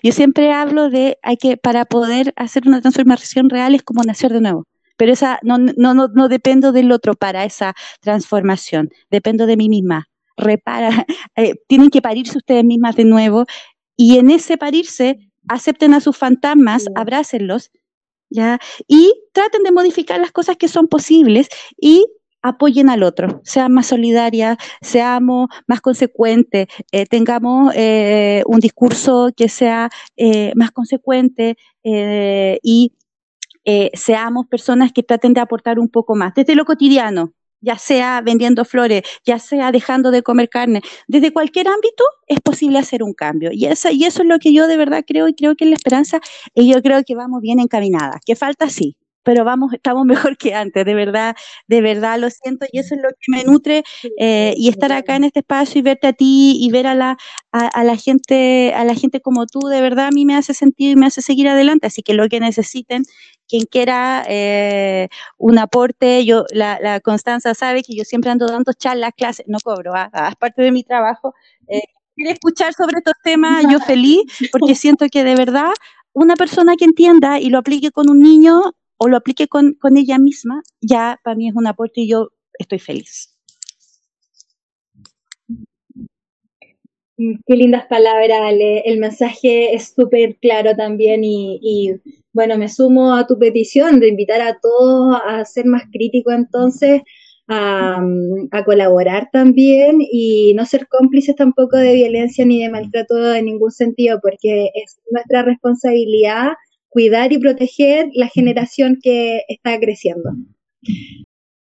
[0.02, 4.32] yo siempre hablo de, hay que, para poder hacer una transformación real es como nacer
[4.32, 4.64] de nuevo.
[4.98, 9.68] Pero esa, no, no, no, no dependo del otro para esa transformación, dependo de mí
[9.68, 10.08] misma.
[10.36, 10.90] Repara,
[11.36, 13.46] eh, tienen que parirse ustedes mismas de nuevo
[13.96, 15.18] y en ese parirse
[15.48, 17.70] acepten a sus fantasmas, abrácenlos,
[18.30, 18.58] ¿ya?
[18.88, 21.48] Y traten de modificar las cosas que son posibles
[21.80, 22.04] y
[22.48, 29.48] apoyen al otro, sean más solidarias, seamos más consecuentes, eh, tengamos eh, un discurso que
[29.48, 32.92] sea eh, más consecuente y
[33.94, 38.64] seamos personas que traten de aportar un poco más, desde lo cotidiano, ya sea vendiendo
[38.64, 43.50] flores, ya sea dejando de comer carne, desde cualquier ámbito es posible hacer un cambio.
[43.52, 45.70] Y, eso, y eso es lo que yo de verdad creo y creo que en
[45.70, 46.20] la esperanza,
[46.54, 48.20] y yo creo que vamos bien encaminadas.
[48.24, 48.96] Que falta sí,
[49.26, 53.02] pero vamos, estamos mejor que antes, de verdad, de verdad lo siento y eso es
[53.02, 53.82] lo que me nutre
[54.18, 57.18] eh, y estar acá en este espacio y verte a ti y ver a la,
[57.50, 60.92] a, la gente, a la gente como tú, de verdad a mí me hace sentido
[60.92, 63.02] y me hace seguir adelante, así que lo que necesiten,
[63.48, 65.08] quien quiera eh,
[65.38, 69.58] un aporte, yo, la, la, Constanza sabe que yo siempre ando dando charlas, clases, no
[69.62, 70.08] cobro, ¿ah?
[70.12, 71.34] Ah, es parte de mi trabajo.
[71.68, 71.82] Eh,
[72.14, 74.22] quiere escuchar sobre estos temas, yo feliz,
[74.52, 75.72] porque siento que de verdad
[76.12, 79.96] una persona que entienda y lo aplique con un niño o lo aplique con, con
[79.96, 83.36] ella misma, ya para mí es un aporte y yo estoy feliz.
[87.18, 88.80] Mm, qué lindas palabras, Ale.
[88.80, 91.92] El mensaje es súper claro también y,
[92.32, 97.02] bueno, me sumo a tu petición de invitar a todos a ser más críticos entonces,
[97.48, 98.00] a,
[98.50, 103.70] a, colaborar también y no ser cómplices tampoco de violencia ni de maltrato en ningún
[103.70, 106.48] sentido, porque es nuestra responsabilidad
[106.96, 110.30] cuidar y proteger la generación que está creciendo.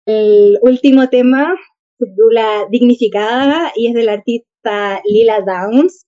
[0.05, 1.55] El último tema
[1.97, 6.05] titula Dignificada y es del artista Lila Downs.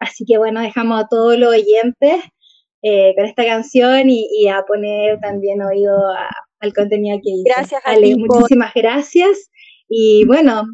[0.00, 2.24] Así que bueno, dejamos a todos los oyentes
[2.82, 5.96] eh, con esta canción y, a poner también oído
[6.58, 7.52] al contenido que hice.
[7.54, 8.16] Gracias, Ale.
[8.16, 9.52] Muchísimas gracias.
[9.88, 10.64] Y bueno,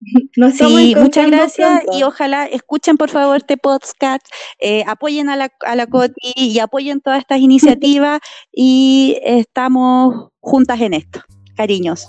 [0.52, 4.26] sí, muchas gracias y ojalá escuchen por favor este podcast,
[4.58, 8.20] eh, apoyen a la, a la COTI y apoyen todas estas iniciativas
[8.52, 11.20] y estamos juntas en esto.
[11.56, 12.08] Cariños.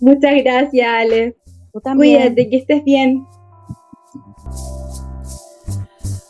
[0.00, 1.36] Muchas gracias, Ale.
[1.96, 3.26] Cuídate, que estés bien.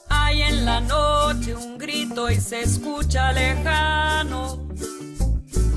[0.08, 4.68] Hay en la noche un grito y se escucha lejano.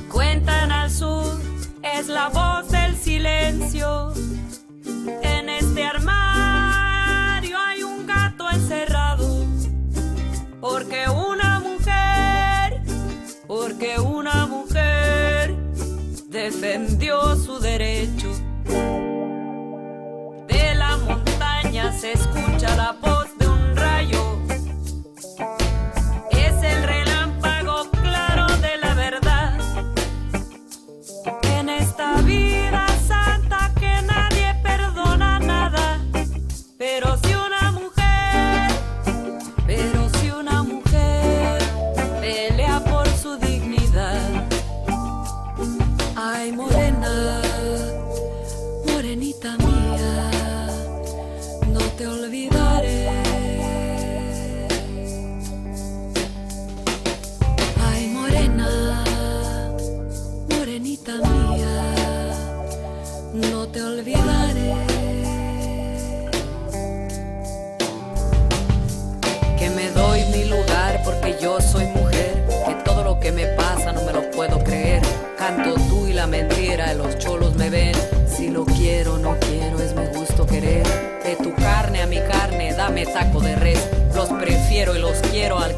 [0.09, 1.50] Cuentan al sur
[1.97, 4.13] es la voz del silencio.
[5.21, 9.45] En este armario hay un gato encerrado,
[10.59, 12.81] porque una mujer,
[13.47, 15.55] porque una mujer
[16.29, 18.31] defendió su derecho.
[20.47, 23.20] De la montaña se escucha la voz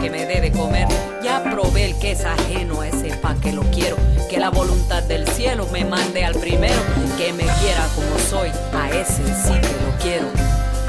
[0.04, 0.86] que me debe comer.
[1.24, 3.96] Ya probé el que es ajeno a ese pa' que lo quiero.
[4.30, 6.82] Que la voluntad del cielo me mande al primero.
[7.18, 8.50] Que me quiera como soy.
[8.74, 10.28] A ese sí que lo quiero.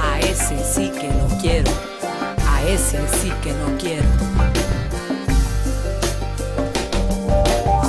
[0.01, 1.71] A ese sí que lo quiero.
[2.49, 4.09] A ese sí que lo quiero.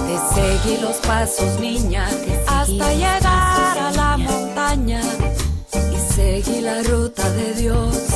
[0.05, 2.07] Te seguí los pasos, niña,
[2.47, 5.01] hasta llegar a la montaña.
[5.73, 8.15] Y seguí la ruta de Dios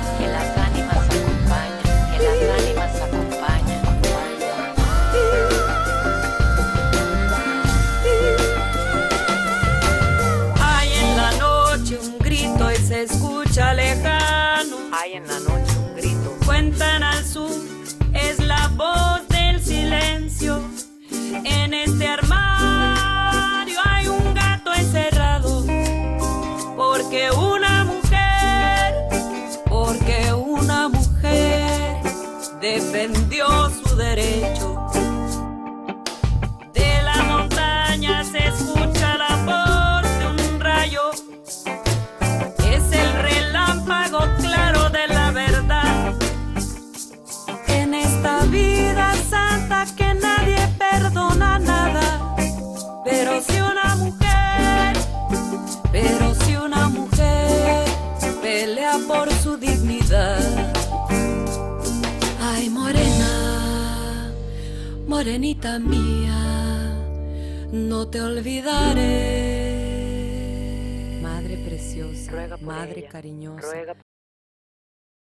[34.11, 34.51] De
[37.01, 41.11] la montaña se escucha el amor de un rayo.
[42.57, 46.13] Es el relámpago claro de la verdad.
[47.69, 52.35] En esta vida santa que nadie perdona nada.
[53.05, 54.97] Pero si una mujer,
[55.93, 57.85] pero si una mujer
[58.41, 60.50] pelea por su dignidad.
[65.11, 66.95] Morenita mía,
[67.73, 69.09] no te olvidaré.
[71.21, 73.93] Madre preciosa, madre cariñosa,